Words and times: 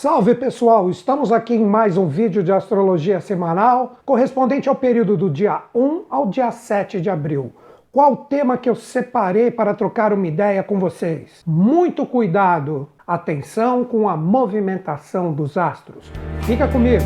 Salve 0.00 0.34
pessoal, 0.34 0.88
estamos 0.88 1.30
aqui 1.30 1.52
em 1.52 1.66
mais 1.66 1.98
um 1.98 2.08
vídeo 2.08 2.42
de 2.42 2.50
astrologia 2.50 3.20
semanal, 3.20 3.98
correspondente 4.06 4.66
ao 4.66 4.74
período 4.74 5.14
do 5.14 5.28
dia 5.28 5.64
1 5.74 6.04
ao 6.08 6.26
dia 6.26 6.50
7 6.50 7.02
de 7.02 7.10
abril. 7.10 7.52
Qual 7.92 8.14
o 8.14 8.16
tema 8.16 8.56
que 8.56 8.70
eu 8.70 8.74
separei 8.74 9.50
para 9.50 9.74
trocar 9.74 10.14
uma 10.14 10.26
ideia 10.26 10.62
com 10.62 10.78
vocês? 10.78 11.42
Muito 11.46 12.06
cuidado, 12.06 12.88
atenção 13.06 13.84
com 13.84 14.08
a 14.08 14.16
movimentação 14.16 15.34
dos 15.34 15.58
astros. 15.58 16.10
Fica 16.46 16.66
comigo! 16.66 17.04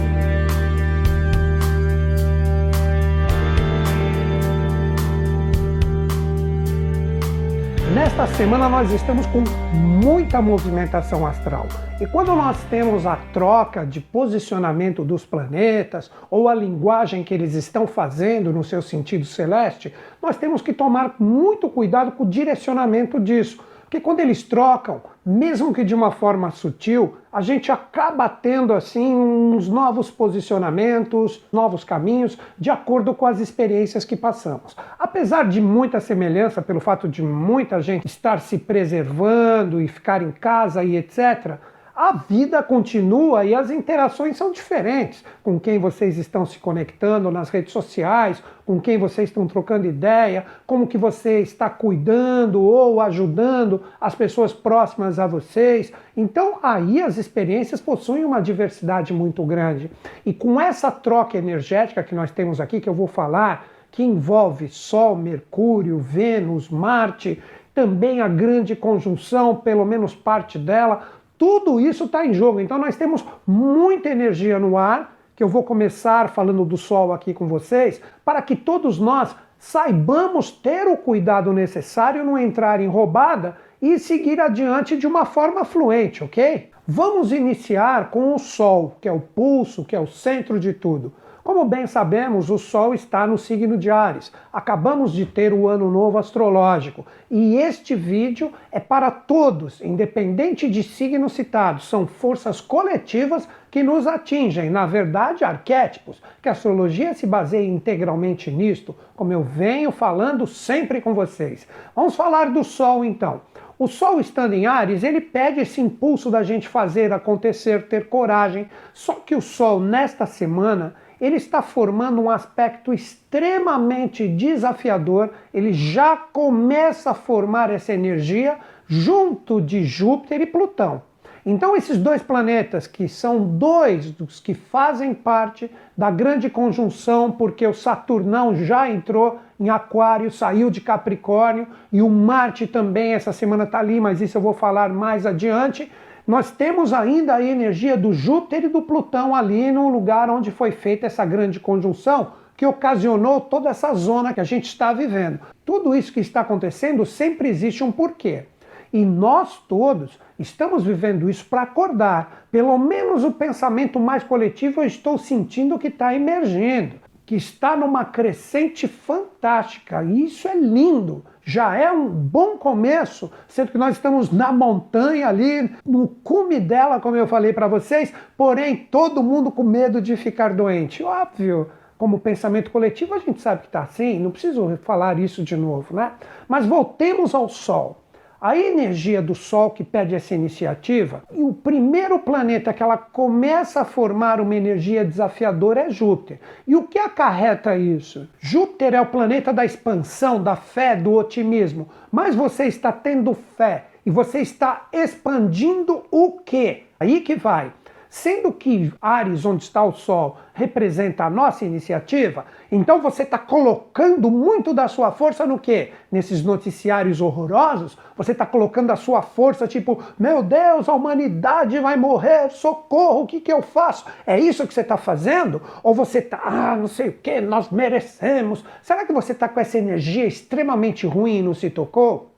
Nesta 7.94 8.26
semana 8.26 8.68
nós 8.68 8.90
estamos 8.90 9.24
com 9.26 9.44
muita 9.72 10.42
movimentação 10.42 11.24
astral. 11.24 11.68
E 12.00 12.06
quando 12.08 12.34
nós 12.34 12.56
temos 12.64 13.06
a 13.06 13.14
troca 13.32 13.86
de 13.86 14.00
posicionamento 14.00 15.04
dos 15.04 15.24
planetas 15.24 16.10
ou 16.28 16.48
a 16.48 16.54
linguagem 16.56 17.22
que 17.22 17.32
eles 17.32 17.54
estão 17.54 17.86
fazendo 17.86 18.52
no 18.52 18.64
seu 18.64 18.82
sentido 18.82 19.24
celeste, 19.24 19.94
nós 20.20 20.36
temos 20.36 20.60
que 20.60 20.72
tomar 20.72 21.14
muito 21.20 21.68
cuidado 21.68 22.10
com 22.10 22.24
o 22.24 22.28
direcionamento 22.28 23.20
disso 23.20 23.62
porque 23.84 24.00
quando 24.00 24.20
eles 24.20 24.42
trocam, 24.42 25.02
mesmo 25.24 25.72
que 25.72 25.84
de 25.84 25.94
uma 25.94 26.10
forma 26.10 26.50
sutil, 26.50 27.16
a 27.32 27.40
gente 27.40 27.70
acaba 27.70 28.28
tendo 28.28 28.72
assim 28.72 29.14
uns 29.14 29.68
novos 29.68 30.10
posicionamentos, 30.10 31.44
novos 31.52 31.84
caminhos, 31.84 32.38
de 32.58 32.70
acordo 32.70 33.14
com 33.14 33.26
as 33.26 33.40
experiências 33.40 34.04
que 34.04 34.16
passamos. 34.16 34.76
Apesar 34.98 35.48
de 35.48 35.60
muita 35.60 36.00
semelhança 36.00 36.60
pelo 36.60 36.80
fato 36.80 37.08
de 37.08 37.22
muita 37.22 37.80
gente 37.80 38.06
estar 38.06 38.40
se 38.40 38.58
preservando 38.58 39.80
e 39.80 39.88
ficar 39.88 40.22
em 40.22 40.32
casa 40.32 40.82
e 40.82 40.96
etc, 40.96 41.58
a 41.96 42.12
vida 42.12 42.60
continua 42.60 43.44
e 43.44 43.54
as 43.54 43.70
interações 43.70 44.36
são 44.36 44.50
diferentes. 44.50 45.24
Com 45.44 45.60
quem 45.60 45.78
vocês 45.78 46.18
estão 46.18 46.44
se 46.44 46.58
conectando 46.58 47.30
nas 47.30 47.50
redes 47.50 47.72
sociais, 47.72 48.42
com 48.66 48.80
quem 48.80 48.98
vocês 48.98 49.28
estão 49.28 49.46
trocando 49.46 49.86
ideia, 49.86 50.44
como 50.66 50.88
que 50.88 50.98
você 50.98 51.40
está 51.40 51.70
cuidando 51.70 52.60
ou 52.60 53.00
ajudando 53.00 53.82
as 54.00 54.14
pessoas 54.14 54.52
próximas 54.52 55.20
a 55.20 55.26
vocês. 55.28 55.92
Então 56.16 56.58
aí 56.62 57.00
as 57.00 57.16
experiências 57.16 57.80
possuem 57.80 58.24
uma 58.24 58.40
diversidade 58.40 59.12
muito 59.12 59.44
grande. 59.44 59.88
E 60.26 60.32
com 60.32 60.60
essa 60.60 60.90
troca 60.90 61.38
energética 61.38 62.02
que 62.02 62.14
nós 62.14 62.32
temos 62.32 62.60
aqui, 62.60 62.80
que 62.80 62.88
eu 62.88 62.94
vou 62.94 63.06
falar, 63.06 63.66
que 63.92 64.02
envolve 64.02 64.68
Sol, 64.68 65.14
Mercúrio, 65.14 65.98
Vênus, 66.00 66.68
Marte, 66.68 67.40
também 67.72 68.20
a 68.20 68.26
grande 68.26 68.74
conjunção, 68.74 69.54
pelo 69.54 69.84
menos 69.84 70.14
parte 70.14 70.58
dela, 70.58 71.02
tudo 71.36 71.80
isso 71.80 72.04
está 72.04 72.24
em 72.24 72.32
jogo. 72.32 72.60
Então 72.60 72.78
nós 72.78 72.96
temos 72.96 73.24
muita 73.46 74.08
energia 74.08 74.58
no 74.58 74.76
ar, 74.76 75.16
que 75.34 75.42
eu 75.42 75.48
vou 75.48 75.62
começar 75.62 76.30
falando 76.30 76.64
do 76.64 76.76
Sol 76.76 77.12
aqui 77.12 77.34
com 77.34 77.46
vocês, 77.46 78.00
para 78.24 78.40
que 78.40 78.54
todos 78.54 78.98
nós 78.98 79.34
saibamos 79.58 80.50
ter 80.50 80.86
o 80.86 80.96
cuidado 80.96 81.52
necessário, 81.52 82.24
não 82.24 82.38
entrar 82.38 82.80
em 82.80 82.86
roubada 82.86 83.56
e 83.80 83.98
seguir 83.98 84.40
adiante 84.40 84.96
de 84.96 85.06
uma 85.06 85.24
forma 85.24 85.64
fluente, 85.64 86.22
ok? 86.22 86.70
Vamos 86.86 87.32
iniciar 87.32 88.10
com 88.10 88.34
o 88.34 88.38
Sol, 88.38 88.96
que 89.00 89.08
é 89.08 89.12
o 89.12 89.20
pulso, 89.20 89.84
que 89.84 89.96
é 89.96 90.00
o 90.00 90.06
centro 90.06 90.60
de 90.60 90.72
tudo. 90.72 91.12
Como 91.44 91.66
bem 91.66 91.86
sabemos, 91.86 92.48
o 92.48 92.56
Sol 92.56 92.94
está 92.94 93.26
no 93.26 93.36
signo 93.36 93.76
de 93.76 93.90
Ares. 93.90 94.32
Acabamos 94.50 95.12
de 95.12 95.26
ter 95.26 95.52
o 95.52 95.68
ano 95.68 95.90
novo 95.90 96.16
astrológico 96.16 97.04
e 97.30 97.56
este 97.58 97.94
vídeo 97.94 98.50
é 98.72 98.80
para 98.80 99.10
todos, 99.10 99.78
independente 99.82 100.70
de 100.70 100.82
signo 100.82 101.28
citado. 101.28 101.82
São 101.82 102.06
forças 102.06 102.62
coletivas 102.62 103.46
que 103.70 103.82
nos 103.82 104.06
atingem, 104.06 104.70
na 104.70 104.86
verdade, 104.86 105.44
arquétipos, 105.44 106.22
que 106.40 106.48
a 106.48 106.52
astrologia 106.52 107.12
se 107.12 107.26
baseia 107.26 107.68
integralmente 107.68 108.50
nisto, 108.50 108.96
como 109.14 109.30
eu 109.30 109.42
venho 109.42 109.92
falando 109.92 110.46
sempre 110.46 111.02
com 111.02 111.12
vocês. 111.12 111.68
Vamos 111.94 112.16
falar 112.16 112.52
do 112.52 112.64
Sol 112.64 113.04
então. 113.04 113.42
O 113.78 113.86
Sol 113.86 114.18
estando 114.18 114.54
em 114.54 114.64
Ares, 114.64 115.02
ele 115.02 115.20
pede 115.20 115.60
esse 115.60 115.78
impulso 115.78 116.30
da 116.30 116.42
gente 116.42 116.66
fazer 116.66 117.12
acontecer, 117.12 117.86
ter 117.86 118.08
coragem. 118.08 118.66
Só 118.94 119.14
que 119.14 119.34
o 119.34 119.42
Sol, 119.42 119.78
nesta 119.78 120.24
semana, 120.24 120.94
ele 121.24 121.36
está 121.36 121.62
formando 121.62 122.20
um 122.20 122.28
aspecto 122.28 122.92
extremamente 122.92 124.28
desafiador, 124.28 125.30
ele 125.54 125.72
já 125.72 126.14
começa 126.14 127.12
a 127.12 127.14
formar 127.14 127.70
essa 127.70 127.94
energia 127.94 128.58
junto 128.86 129.58
de 129.58 129.84
Júpiter 129.84 130.42
e 130.42 130.46
Plutão. 130.46 131.00
Então, 131.46 131.74
esses 131.74 131.96
dois 131.96 132.22
planetas, 132.22 132.86
que 132.86 133.08
são 133.08 133.42
dois 133.42 134.10
dos 134.10 134.38
que 134.38 134.52
fazem 134.52 135.14
parte 135.14 135.70
da 135.96 136.10
grande 136.10 136.50
conjunção, 136.50 137.30
porque 137.30 137.66
o 137.66 137.72
Saturnão 137.72 138.54
já 138.54 138.90
entrou 138.90 139.40
em 139.58 139.70
Aquário, 139.70 140.30
saiu 140.30 140.70
de 140.70 140.82
Capricórnio, 140.82 141.66
e 141.90 142.02
o 142.02 142.08
Marte 142.10 142.66
também, 142.66 143.14
essa 143.14 143.32
semana 143.32 143.64
está 143.64 143.78
ali, 143.78 143.98
mas 143.98 144.20
isso 144.20 144.36
eu 144.36 144.42
vou 144.42 144.52
falar 144.52 144.90
mais 144.90 145.24
adiante 145.24 145.90
nós 146.26 146.50
temos 146.50 146.92
ainda 146.92 147.34
a 147.34 147.42
energia 147.42 147.96
do 147.96 148.12
Júpiter 148.12 148.64
e 148.64 148.68
do 148.68 148.82
Plutão 148.82 149.34
ali 149.34 149.70
no 149.70 149.88
lugar 149.88 150.30
onde 150.30 150.50
foi 150.50 150.70
feita 150.70 151.06
essa 151.06 151.24
grande 151.24 151.60
conjunção 151.60 152.32
que 152.56 152.64
ocasionou 152.64 153.40
toda 153.40 153.68
essa 153.68 153.92
zona 153.94 154.32
que 154.32 154.40
a 154.40 154.44
gente 154.44 154.64
está 154.64 154.92
vivendo. 154.92 155.40
Tudo 155.64 155.94
isso 155.94 156.12
que 156.12 156.20
está 156.20 156.40
acontecendo 156.40 157.04
sempre 157.04 157.48
existe 157.48 157.84
um 157.84 157.92
porquê. 157.92 158.44
E 158.92 159.04
nós 159.04 159.58
todos 159.68 160.18
estamos 160.38 160.84
vivendo 160.84 161.28
isso 161.28 161.44
para 161.44 161.62
acordar. 161.62 162.46
Pelo 162.50 162.78
menos 162.78 163.24
o 163.24 163.32
pensamento 163.32 163.98
mais 163.98 164.22
coletivo 164.22 164.80
eu 164.80 164.86
estou 164.86 165.18
sentindo 165.18 165.78
que 165.78 165.88
está 165.88 166.14
emergindo 166.14 167.04
que 167.26 167.36
está 167.36 167.76
numa 167.76 168.04
crescente 168.04 168.86
fantástica. 168.86 170.02
E 170.04 170.24
isso 170.24 170.46
é 170.46 170.54
lindo. 170.54 171.24
Já 171.44 171.76
é 171.76 171.92
um 171.92 172.08
bom 172.08 172.56
começo, 172.56 173.30
sendo 173.46 173.70
que 173.70 173.78
nós 173.78 173.96
estamos 173.96 174.32
na 174.32 174.50
montanha 174.50 175.28
ali, 175.28 175.70
no 175.84 176.08
cume 176.08 176.58
dela, 176.58 176.98
como 176.98 177.16
eu 177.16 177.26
falei 177.26 177.52
para 177.52 177.68
vocês, 177.68 178.12
porém 178.36 178.76
todo 178.76 179.22
mundo 179.22 179.52
com 179.52 179.62
medo 179.62 180.00
de 180.00 180.16
ficar 180.16 180.54
doente. 180.54 181.04
Óbvio, 181.04 181.70
como 181.98 182.18
pensamento 182.18 182.70
coletivo 182.70 183.14
a 183.14 183.18
gente 183.18 183.42
sabe 183.42 183.60
que 183.60 183.66
está 183.66 183.82
assim, 183.82 184.18
não 184.18 184.30
preciso 184.30 184.78
falar 184.82 185.18
isso 185.18 185.44
de 185.44 185.56
novo, 185.56 185.94
né? 185.94 186.12
Mas 186.48 186.64
voltemos 186.64 187.34
ao 187.34 187.48
Sol 187.48 188.03
a 188.44 188.58
energia 188.58 189.22
do 189.22 189.34
Sol 189.34 189.70
que 189.70 189.82
pede 189.82 190.14
essa 190.14 190.34
iniciativa, 190.34 191.22
e 191.32 191.42
o 191.42 191.54
primeiro 191.54 192.18
planeta 192.18 192.74
que 192.74 192.82
ela 192.82 192.98
começa 192.98 193.80
a 193.80 193.86
formar 193.86 194.38
uma 194.38 194.54
energia 194.54 195.02
desafiadora 195.02 195.84
é 195.86 195.90
Júpiter. 195.90 196.38
E 196.66 196.76
o 196.76 196.82
que 196.82 196.98
acarreta 196.98 197.74
isso? 197.74 198.28
Júpiter 198.38 198.92
é 198.92 199.00
o 199.00 199.06
planeta 199.06 199.50
da 199.50 199.64
expansão, 199.64 200.42
da 200.42 200.56
fé, 200.56 200.94
do 200.94 201.14
otimismo. 201.14 201.88
Mas 202.12 202.34
você 202.34 202.66
está 202.66 202.92
tendo 202.92 203.32
fé 203.32 203.86
e 204.04 204.10
você 204.10 204.40
está 204.40 204.88
expandindo 204.92 206.02
o 206.10 206.32
quê? 206.32 206.82
Aí 207.00 207.22
que 207.22 207.36
vai. 207.36 207.72
Sendo 208.16 208.52
que 208.52 208.92
Ares, 209.02 209.44
onde 209.44 209.64
está 209.64 209.82
o 209.82 209.92
Sol, 209.92 210.38
representa 210.54 211.24
a 211.24 211.28
nossa 211.28 211.64
iniciativa, 211.64 212.46
então 212.70 213.02
você 213.02 213.24
está 213.24 213.36
colocando 213.36 214.30
muito 214.30 214.72
da 214.72 214.86
sua 214.86 215.10
força 215.10 215.44
no 215.44 215.58
quê? 215.58 215.90
Nesses 216.12 216.44
noticiários 216.44 217.20
horrorosos, 217.20 217.98
você 218.16 218.30
está 218.30 218.46
colocando 218.46 218.92
a 218.92 218.96
sua 218.96 219.20
força 219.20 219.66
tipo, 219.66 220.00
meu 220.16 220.44
Deus, 220.44 220.88
a 220.88 220.94
humanidade 220.94 221.76
vai 221.80 221.96
morrer, 221.96 222.50
socorro, 222.50 223.22
o 223.22 223.26
que, 223.26 223.40
que 223.40 223.52
eu 223.52 223.62
faço? 223.62 224.06
É 224.24 224.38
isso 224.38 224.64
que 224.64 224.72
você 224.72 224.82
está 224.82 224.96
fazendo? 224.96 225.60
Ou 225.82 225.92
você 225.92 226.20
está, 226.20 226.40
ah, 226.44 226.76
não 226.76 226.86
sei 226.86 227.08
o 227.08 227.12
que, 227.14 227.40
nós 227.40 227.68
merecemos. 227.70 228.64
Será 228.80 229.04
que 229.04 229.12
você 229.12 229.32
está 229.32 229.48
com 229.48 229.58
essa 229.58 229.76
energia 229.76 230.24
extremamente 230.24 231.04
ruim 231.04 231.38
e 231.38 231.42
não 231.42 231.52
se 231.52 231.68
tocou? 231.68 232.30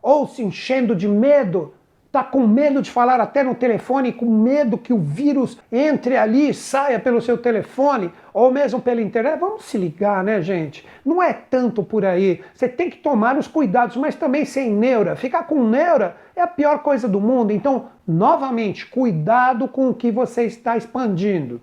Ou 0.00 0.26
se 0.26 0.42
enchendo 0.42 0.96
de 0.96 1.06
medo 1.06 1.74
Está 2.18 2.30
com 2.32 2.48
medo 2.48 2.82
de 2.82 2.90
falar 2.90 3.20
até 3.20 3.44
no 3.44 3.54
telefone, 3.54 4.12
com 4.12 4.26
medo 4.26 4.76
que 4.76 4.92
o 4.92 4.98
vírus 4.98 5.56
entre 5.70 6.16
ali 6.16 6.48
e 6.48 6.54
saia 6.54 6.98
pelo 6.98 7.22
seu 7.22 7.38
telefone, 7.38 8.12
ou 8.34 8.50
mesmo 8.50 8.80
pela 8.80 9.00
internet. 9.00 9.38
Vamos 9.38 9.66
se 9.66 9.78
ligar, 9.78 10.24
né, 10.24 10.42
gente? 10.42 10.84
Não 11.04 11.22
é 11.22 11.32
tanto 11.32 11.80
por 11.84 12.04
aí. 12.04 12.40
Você 12.52 12.68
tem 12.68 12.90
que 12.90 12.96
tomar 12.96 13.38
os 13.38 13.46
cuidados, 13.46 13.96
mas 13.96 14.16
também 14.16 14.44
sem 14.44 14.72
neura. 14.72 15.14
Ficar 15.14 15.44
com 15.44 15.62
neura 15.62 16.16
é 16.34 16.42
a 16.42 16.48
pior 16.48 16.80
coisa 16.80 17.06
do 17.06 17.20
mundo. 17.20 17.52
Então, 17.52 17.86
novamente, 18.04 18.84
cuidado 18.84 19.68
com 19.68 19.88
o 19.88 19.94
que 19.94 20.10
você 20.10 20.42
está 20.42 20.76
expandindo. 20.76 21.60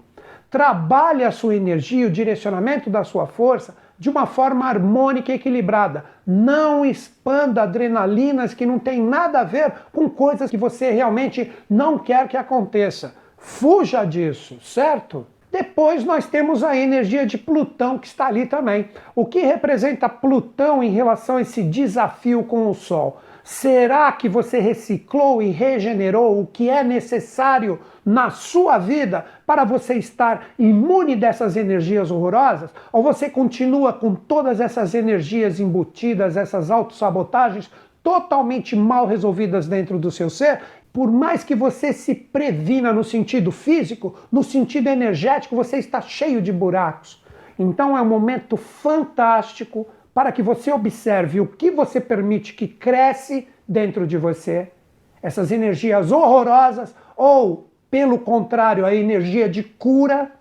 Trabalhe 0.49 1.25
a 1.25 1.31
sua 1.31 1.53
energia, 1.53 2.07
o 2.07 2.09
direcionamento 2.09 2.89
da 2.89 3.03
sua 3.03 3.27
força 3.27 3.75
de 3.97 4.09
uma 4.09 4.25
forma 4.25 4.65
harmônica 4.65 5.31
e 5.31 5.35
equilibrada. 5.35 6.05
Não 6.25 6.85
expanda 6.85 7.63
adrenalinas 7.63 8.53
que 8.53 8.65
não 8.65 8.79
tem 8.79 9.01
nada 9.01 9.39
a 9.39 9.43
ver 9.43 9.71
com 9.91 10.09
coisas 10.09 10.49
que 10.49 10.57
você 10.57 10.91
realmente 10.91 11.51
não 11.69 11.97
quer 11.97 12.27
que 12.27 12.37
aconteça. 12.37 13.15
Fuja 13.37 14.03
disso, 14.03 14.59
certo? 14.61 15.25
Depois 15.55 16.03
nós 16.03 16.27
temos 16.27 16.65
a 16.65 16.75
energia 16.75 17.25
de 17.25 17.37
Plutão 17.37 17.97
que 17.97 18.07
está 18.07 18.25
ali 18.25 18.45
também. 18.45 18.89
O 19.15 19.25
que 19.25 19.39
representa 19.39 20.09
Plutão 20.09 20.83
em 20.83 20.89
relação 20.89 21.37
a 21.37 21.41
esse 21.41 21.63
desafio 21.63 22.43
com 22.43 22.69
o 22.69 22.73
Sol? 22.73 23.21
Será 23.41 24.11
que 24.11 24.27
você 24.27 24.59
reciclou 24.59 25.41
e 25.41 25.51
regenerou 25.51 26.41
o 26.41 26.45
que 26.45 26.69
é 26.69 26.83
necessário 26.83 27.79
na 28.05 28.31
sua 28.31 28.77
vida 28.77 29.25
para 29.47 29.63
você 29.63 29.93
estar 29.93 30.47
imune 30.59 31.15
dessas 31.15 31.55
energias 31.55 32.11
horrorosas? 32.11 32.69
Ou 32.91 33.01
você 33.01 33.29
continua 33.29 33.93
com 33.93 34.13
todas 34.13 34.59
essas 34.59 34.93
energias 34.93 35.61
embutidas, 35.61 36.35
essas 36.35 36.69
autossabotagens 36.69 37.71
totalmente 38.03 38.75
mal 38.75 39.07
resolvidas 39.07 39.69
dentro 39.69 39.97
do 39.97 40.11
seu 40.11 40.29
ser? 40.29 40.59
Por 40.95 41.11
mais 41.11 41.43
que 41.43 41.53
você 41.53 41.91
se 41.91 42.15
previna 42.15 42.93
no 42.93 43.03
sentido 43.03 43.51
físico, 43.51 44.15
no 44.31 44.41
sentido 44.41 44.87
energético, 44.87 45.53
você 45.53 45.75
está 45.75 45.99
cheio 45.99 46.41
de 46.41 46.53
buracos. 46.53 47.21
Então 47.59 47.97
é 47.97 48.01
um 48.01 48.07
momento 48.07 48.55
fantástico 48.55 49.85
para 50.13 50.31
que 50.31 50.41
você 50.41 50.71
observe 50.71 51.41
o 51.41 51.47
que 51.47 51.69
você 51.69 51.99
permite 51.99 52.53
que 52.53 52.65
cresce 52.65 53.45
dentro 53.67 54.07
de 54.07 54.17
você, 54.17 54.71
essas 55.21 55.51
energias 55.51 56.13
horrorosas 56.13 56.95
ou 57.17 57.69
pelo 57.91 58.17
contrário, 58.17 58.85
a 58.85 58.95
energia 58.95 59.49
de 59.49 59.63
cura, 59.63 60.31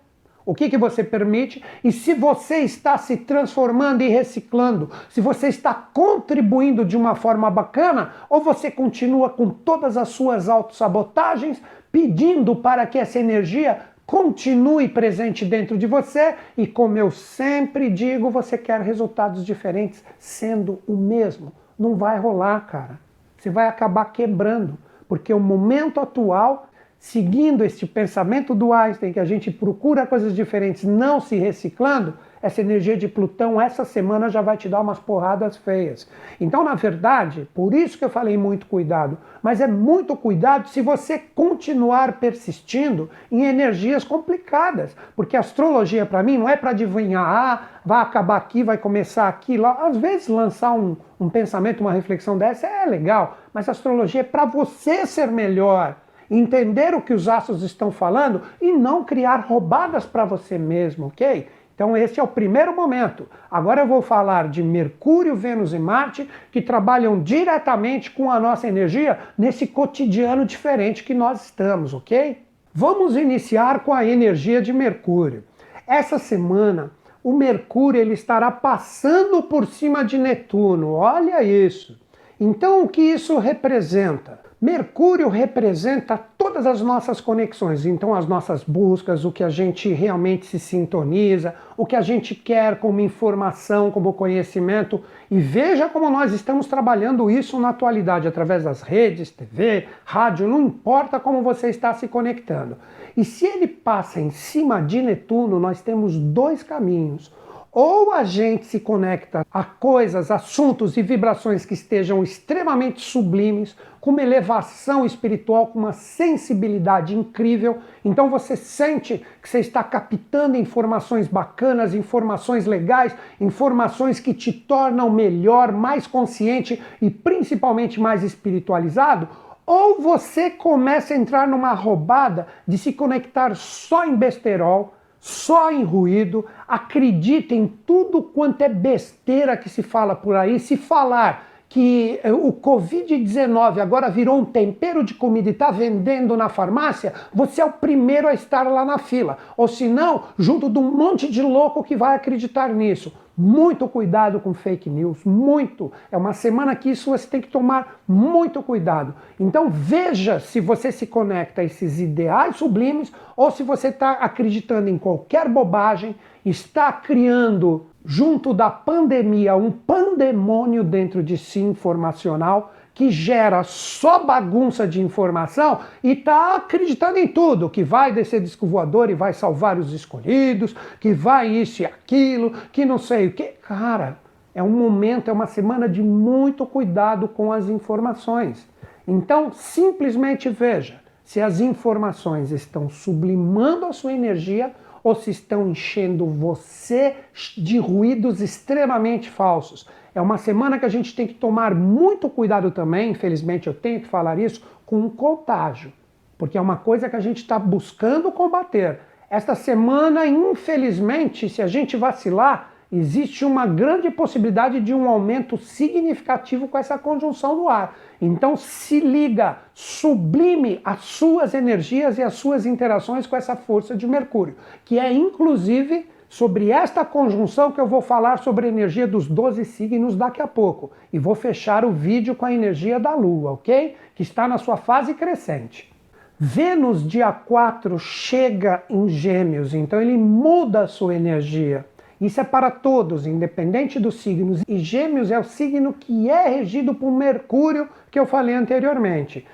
o 0.45 0.53
que, 0.53 0.69
que 0.69 0.77
você 0.77 1.03
permite, 1.03 1.63
e 1.83 1.91
se 1.91 2.13
você 2.13 2.57
está 2.57 2.97
se 2.97 3.17
transformando 3.17 4.03
e 4.03 4.07
reciclando, 4.07 4.91
se 5.09 5.19
você 5.19 5.47
está 5.47 5.73
contribuindo 5.73 6.85
de 6.85 6.95
uma 6.95 7.15
forma 7.15 7.49
bacana, 7.49 8.13
ou 8.29 8.41
você 8.41 8.69
continua 8.69 9.29
com 9.29 9.49
todas 9.49 9.97
as 9.97 10.09
suas 10.09 10.47
autossabotagens, 10.47 11.61
pedindo 11.91 12.55
para 12.55 12.85
que 12.85 12.99
essa 12.99 13.17
energia 13.17 13.81
continue 14.05 14.87
presente 14.87 15.43
dentro 15.43 15.77
de 15.77 15.87
você, 15.87 16.35
e 16.55 16.67
como 16.67 16.97
eu 16.97 17.09
sempre 17.09 17.89
digo, 17.89 18.29
você 18.29 18.57
quer 18.57 18.81
resultados 18.81 19.43
diferentes 19.43 20.03
sendo 20.19 20.79
o 20.87 20.95
mesmo. 20.95 21.51
Não 21.77 21.95
vai 21.95 22.19
rolar, 22.19 22.67
cara. 22.67 22.99
Você 23.37 23.49
vai 23.49 23.67
acabar 23.67 24.05
quebrando, 24.05 24.77
porque 25.07 25.33
o 25.33 25.39
momento 25.39 25.99
atual 25.99 26.67
seguindo 27.05 27.63
este 27.63 27.85
pensamento 27.85 28.55
do 28.55 28.73
Einstein, 28.73 29.13
que 29.13 29.19
a 29.19 29.25
gente 29.25 29.51
procura 29.51 30.07
coisas 30.07 30.35
diferentes, 30.35 30.83
não 30.83 31.21
se 31.21 31.35
reciclando, 31.35 32.15
essa 32.41 32.61
energia 32.61 32.97
de 32.97 33.07
Plutão 33.07 33.61
essa 33.61 33.85
semana 33.85 34.27
já 34.27 34.41
vai 34.41 34.57
te 34.57 34.67
dar 34.67 34.81
umas 34.81 34.97
porradas 34.97 35.55
feias. 35.55 36.09
Então, 36.41 36.63
na 36.63 36.73
verdade, 36.73 37.47
por 37.53 37.75
isso 37.75 37.95
que 37.95 38.03
eu 38.03 38.09
falei 38.09 38.35
muito 38.37 38.65
cuidado, 38.65 39.19
mas 39.43 39.61
é 39.61 39.67
muito 39.67 40.17
cuidado 40.17 40.67
se 40.69 40.81
você 40.81 41.19
continuar 41.19 42.13
persistindo 42.13 43.07
em 43.31 43.45
energias 43.45 44.03
complicadas, 44.03 44.97
porque 45.15 45.37
astrologia 45.37 46.07
para 46.07 46.23
mim 46.23 46.39
não 46.39 46.49
é 46.49 46.55
para 46.55 46.71
adivinhar, 46.71 47.23
ah, 47.23 47.61
vai 47.85 48.01
acabar 48.01 48.37
aqui, 48.37 48.63
vai 48.63 48.79
começar 48.79 49.27
aqui, 49.27 49.57
lá. 49.57 49.87
Às 49.87 49.95
vezes 49.95 50.27
lançar 50.27 50.73
um, 50.73 50.97
um 51.19 51.29
pensamento, 51.29 51.81
uma 51.81 51.93
reflexão 51.93 52.35
dessa 52.35 52.65
é 52.65 52.85
legal, 52.87 53.37
mas 53.53 53.69
astrologia 53.69 54.21
é 54.21 54.23
para 54.23 54.45
você 54.45 55.05
ser 55.05 55.27
melhor 55.27 55.97
entender 56.29 56.93
o 56.93 57.01
que 57.01 57.13
os 57.13 57.27
astros 57.27 57.63
estão 57.63 57.91
falando 57.91 58.41
e 58.61 58.73
não 58.73 59.03
criar 59.03 59.37
roubadas 59.37 60.05
para 60.05 60.25
você 60.25 60.57
mesmo, 60.57 61.07
ok? 61.07 61.47
Então, 61.75 61.95
esse 61.95 62.21
é 62.21 62.23
o 62.23 62.27
primeiro 62.27 62.73
momento. 62.73 63.27
Agora 63.51 63.81
eu 63.81 63.87
vou 63.87 64.01
falar 64.01 64.47
de 64.47 64.63
Mercúrio, 64.63 65.35
Vênus 65.35 65.73
e 65.73 65.79
Marte, 65.79 66.29
que 66.49 66.61
trabalham 66.61 67.21
diretamente 67.21 68.11
com 68.11 68.31
a 68.31 68.39
nossa 68.39 68.65
energia 68.65 69.19
nesse 69.37 69.67
cotidiano 69.67 70.45
diferente 70.45 71.03
que 71.03 71.13
nós 71.13 71.43
estamos, 71.43 71.93
ok? 71.93 72.41
Vamos 72.73 73.17
iniciar 73.17 73.81
com 73.81 73.93
a 73.93 74.05
energia 74.05 74.61
de 74.61 74.71
Mercúrio. 74.71 75.43
Essa 75.85 76.17
semana, 76.17 76.91
o 77.21 77.33
Mercúrio 77.33 77.99
ele 77.99 78.13
estará 78.13 78.49
passando 78.51 79.43
por 79.43 79.67
cima 79.67 80.03
de 80.03 80.17
Netuno. 80.17 80.93
Olha 80.93 81.43
isso. 81.43 81.99
Então, 82.39 82.83
o 82.83 82.87
que 82.87 83.01
isso 83.01 83.37
representa? 83.37 84.44
Mercúrio 84.65 85.29
representa 85.29 86.17
todas 86.17 86.65
as 86.65 86.81
nossas 86.81 87.21
conexões, 87.21 87.85
então 87.85 88.15
as 88.15 88.27
nossas 88.27 88.63
buscas, 88.63 89.23
o 89.23 89.31
que 89.31 89.43
a 89.43 89.49
gente 89.49 89.93
realmente 89.93 90.47
se 90.47 90.57
sintoniza, 90.57 91.53
o 91.77 91.85
que 91.85 91.95
a 91.95 92.01
gente 92.01 92.33
quer 92.33 92.79
como 92.79 92.99
informação, 92.99 93.91
como 93.91 94.11
conhecimento. 94.13 95.03
E 95.29 95.39
veja 95.39 95.87
como 95.87 96.09
nós 96.09 96.33
estamos 96.33 96.65
trabalhando 96.65 97.29
isso 97.29 97.59
na 97.59 97.69
atualidade, 97.69 98.27
através 98.27 98.63
das 98.63 98.81
redes, 98.81 99.29
TV, 99.29 99.85
rádio, 100.03 100.47
não 100.47 100.63
importa 100.63 101.19
como 101.19 101.43
você 101.43 101.69
está 101.69 101.93
se 101.93 102.07
conectando. 102.07 102.75
E 103.15 103.23
se 103.23 103.45
ele 103.45 103.67
passa 103.67 104.19
em 104.19 104.31
cima 104.31 104.81
de 104.81 104.99
Netuno, 104.99 105.59
nós 105.59 105.79
temos 105.79 106.17
dois 106.17 106.63
caminhos 106.63 107.31
ou 107.75 108.13
a 108.13 108.23
gente 108.23 108.65
se 108.65 108.79
conecta 108.79 109.45
a 109.51 109.61
coisas, 109.61 110.31
assuntos 110.31 110.95
e 110.95 111.01
vibrações 111.01 111.65
que 111.65 111.73
estejam 111.73 112.23
extremamente 112.23 113.01
sublimes, 113.01 113.75
com 113.99 114.11
uma 114.11 114.21
elevação 114.21 115.05
espiritual, 115.05 115.67
com 115.67 115.79
uma 115.79 115.91
sensibilidade 115.91 117.13
incrível. 117.13 117.79
Então 118.05 118.29
você 118.29 118.55
sente 118.55 119.25
que 119.41 119.49
você 119.49 119.59
está 119.59 119.83
captando 119.83 120.55
informações 120.55 121.27
bacanas, 121.27 121.93
informações 121.93 122.65
legais, 122.65 123.13
informações 123.41 124.21
que 124.21 124.33
te 124.33 124.53
tornam 124.53 125.09
melhor, 125.09 125.73
mais 125.73 126.07
consciente 126.07 126.81
e 127.01 127.09
principalmente 127.09 127.99
mais 127.99 128.23
espiritualizado. 128.23 129.27
Ou 129.65 129.99
você 129.99 130.49
começa 130.49 131.13
a 131.13 131.17
entrar 131.17 131.45
numa 131.45 131.73
roubada 131.73 132.47
de 132.65 132.77
se 132.77 132.93
conectar 132.93 133.53
só 133.53 134.05
em 134.05 134.15
besterol, 134.15 134.93
só 135.25 135.71
em 135.71 135.83
ruído, 135.83 136.45
acredita 136.67 137.55
em 137.55 137.65
tudo 137.65 138.21
quanto 138.21 138.61
é 138.61 138.69
besteira 138.69 139.57
que 139.57 139.67
se 139.67 139.81
fala 139.81 140.13
por 140.13 140.35
aí. 140.35 140.59
Se 140.59 140.77
falar 140.77 141.47
que 141.67 142.19
eh, 142.23 142.31
o 142.31 142.53
Covid-19 142.53 143.79
agora 143.79 144.07
virou 144.07 144.37
um 144.37 144.45
tempero 144.45 145.03
de 145.03 145.15
comida 145.15 145.49
e 145.49 145.51
está 145.51 145.71
vendendo 145.71 146.37
na 146.37 146.47
farmácia, 146.47 147.11
você 147.33 147.59
é 147.59 147.65
o 147.65 147.71
primeiro 147.71 148.27
a 148.27 148.35
estar 148.35 148.67
lá 148.67 148.85
na 148.85 148.99
fila. 148.99 149.39
Ou 149.57 149.67
se 149.67 149.87
não, 149.87 150.25
junto 150.37 150.69
de 150.69 150.77
um 150.77 150.91
monte 150.91 151.27
de 151.31 151.41
louco 151.41 151.83
que 151.83 151.95
vai 151.95 152.15
acreditar 152.15 152.69
nisso. 152.69 153.11
Muito 153.37 153.87
cuidado 153.87 154.39
com 154.39 154.53
fake 154.53 154.89
news, 154.89 155.25
muito. 155.25 155.91
É 156.09 156.15
uma 156.15 156.31
semana 156.31 156.75
que 156.75 156.89
isso 156.89 157.09
você 157.09 157.27
tem 157.27 157.41
que 157.41 157.49
tomar 157.49 157.99
muito 158.07 158.63
cuidado. 158.63 159.13
Então 159.37 159.69
veja 159.69 160.39
se 160.39 160.61
você 160.61 160.91
se 160.91 161.05
conecta 161.05 161.61
a 161.61 161.63
esses 161.65 161.99
ideais 161.99 162.55
sublimes 162.55 163.11
ou 163.35 163.51
se 163.51 163.61
você 163.61 163.89
está 163.89 164.11
acreditando 164.11 164.89
em 164.89 164.97
qualquer 164.97 165.49
bobagem, 165.49 166.15
está 166.45 166.93
criando, 166.93 167.87
junto 168.05 168.53
da 168.53 168.69
pandemia, 168.69 169.55
um 169.55 169.71
pandemônio 169.71 170.83
dentro 170.83 171.21
de 171.21 171.37
si 171.37 171.59
informacional 171.59 172.73
que 172.95 173.11
gera 173.11 173.61
só 173.63 174.23
bagunça 174.23 174.87
de 174.87 175.01
informação 175.01 175.81
e 176.01 176.13
está 176.13 176.55
acreditando 176.55 177.19
em 177.19 177.27
tudo, 177.27 177.69
que 177.69 177.83
vai 177.83 178.13
descer 178.13 178.41
disco 178.41 178.65
voador 178.65 179.09
e 179.09 179.13
vai 179.13 179.33
salvar 179.33 179.77
os 179.77 179.91
escolhidos, 179.91 180.73
que 180.99 181.13
vai 181.13 181.49
isso 181.49 181.81
e 181.81 181.85
aquilo, 181.85 182.53
que 182.71 182.85
não 182.85 182.97
sei 182.97 183.27
o 183.27 183.33
que. 183.33 183.43
Cara, 183.61 184.17
é 184.55 184.63
um 184.63 184.69
momento, 184.69 185.29
é 185.29 185.33
uma 185.33 185.45
semana 185.45 185.89
de 185.89 186.01
muito 186.01 186.65
cuidado 186.65 187.27
com 187.27 187.51
as 187.51 187.67
informações. 187.67 188.65
Então, 189.05 189.51
simplesmente 189.51 190.49
veja 190.49 191.01
se 191.25 191.41
as 191.41 191.59
informações 191.59 192.51
estão 192.51 192.89
sublimando 192.89 193.85
a 193.85 193.91
sua 193.91 194.13
energia 194.13 194.71
ou 195.03 195.13
se 195.13 195.31
estão 195.31 195.67
enchendo 195.67 196.25
você 196.25 197.15
de 197.57 197.77
ruídos 197.77 198.41
extremamente 198.41 199.29
falsos. 199.29 199.85
É 200.15 200.21
uma 200.21 200.37
semana 200.37 200.79
que 200.79 200.85
a 200.85 200.89
gente 200.89 201.13
tem 201.13 201.27
que 201.27 201.33
tomar 201.33 201.75
muito 201.75 202.29
cuidado 202.29 202.71
também, 202.71 203.11
infelizmente 203.11 203.67
eu 203.67 203.73
tenho 203.73 203.99
que 203.99 204.07
falar 204.07 204.39
isso, 204.39 204.63
com 204.85 205.05
o 205.05 205.11
contágio, 205.11 205.91
porque 206.37 206.57
é 206.57 206.61
uma 206.61 206.77
coisa 206.77 207.09
que 207.09 207.17
a 207.17 207.19
gente 207.19 207.39
está 207.39 207.59
buscando 207.59 208.31
combater. 208.31 208.99
Esta 209.29 209.55
semana, 209.55 210.25
infelizmente, 210.25 211.49
se 211.49 211.61
a 211.61 211.67
gente 211.67 211.97
vacilar, 211.97 212.71
existe 212.89 213.43
uma 213.43 213.65
grande 213.67 214.09
possibilidade 214.09 214.79
de 214.79 214.93
um 214.93 215.09
aumento 215.09 215.57
significativo 215.57 216.69
com 216.69 216.77
essa 216.77 216.97
conjunção 216.97 217.53
do 217.53 217.67
ar. 217.67 217.97
Então 218.21 218.55
se 218.55 219.01
liga, 219.01 219.57
sublime 219.73 220.79
as 220.85 221.01
suas 221.01 221.53
energias 221.53 222.17
e 222.17 222.23
as 222.23 222.35
suas 222.35 222.65
interações 222.65 223.27
com 223.27 223.35
essa 223.35 223.57
força 223.57 223.97
de 223.97 224.07
Mercúrio, 224.07 224.55
que 224.85 224.97
é 224.97 225.11
inclusive 225.11 226.07
sobre 226.35 226.69
esta 226.69 227.05
conjunção 227.05 227.71
que 227.71 227.79
eu 227.79 227.87
vou 227.87 228.01
falar 228.01 228.39
sobre 228.39 228.65
a 228.65 228.69
energia 228.69 229.07
dos 229.07 229.25
12 229.25 229.63
signos 229.63 230.17
daqui 230.17 230.41
a 230.41 230.47
pouco. 230.47 230.91
E 231.13 231.17
vou 231.17 231.33
fechar 231.33 231.85
o 231.85 231.91
vídeo 231.91 232.35
com 232.35 232.45
a 232.45 232.51
energia 232.51 232.99
da 232.99 233.15
Lua, 233.15 233.53
ok? 233.53 233.95
Que 234.13 234.21
está 234.21 234.45
na 234.45 234.57
sua 234.57 234.75
fase 234.75 235.13
crescente. 235.13 235.89
Vênus, 236.37 237.07
dia 237.07 237.31
4, 237.31 237.97
chega 237.97 238.83
em 238.89 239.07
Gêmeos, 239.07 239.73
então 239.73 240.01
ele 240.01 240.17
muda 240.17 240.81
a 240.81 240.87
sua 240.87 241.15
energia. 241.15 241.85
Isso 242.19 242.41
é 242.41 242.43
para 242.43 242.69
todos, 242.69 243.25
independente 243.25 243.97
dos 243.97 244.15
signos. 244.15 244.61
E 244.67 244.77
Gêmeos 244.79 245.31
é 245.31 245.39
o 245.39 245.43
signo 245.45 245.93
que 245.93 246.29
é 246.29 246.49
regido 246.49 246.93
por 246.93 247.11
Mercúrio, 247.11 247.87
que 248.11 248.19
eu 248.19 248.25
falei 248.25 248.55
anteriormente. 248.55 249.47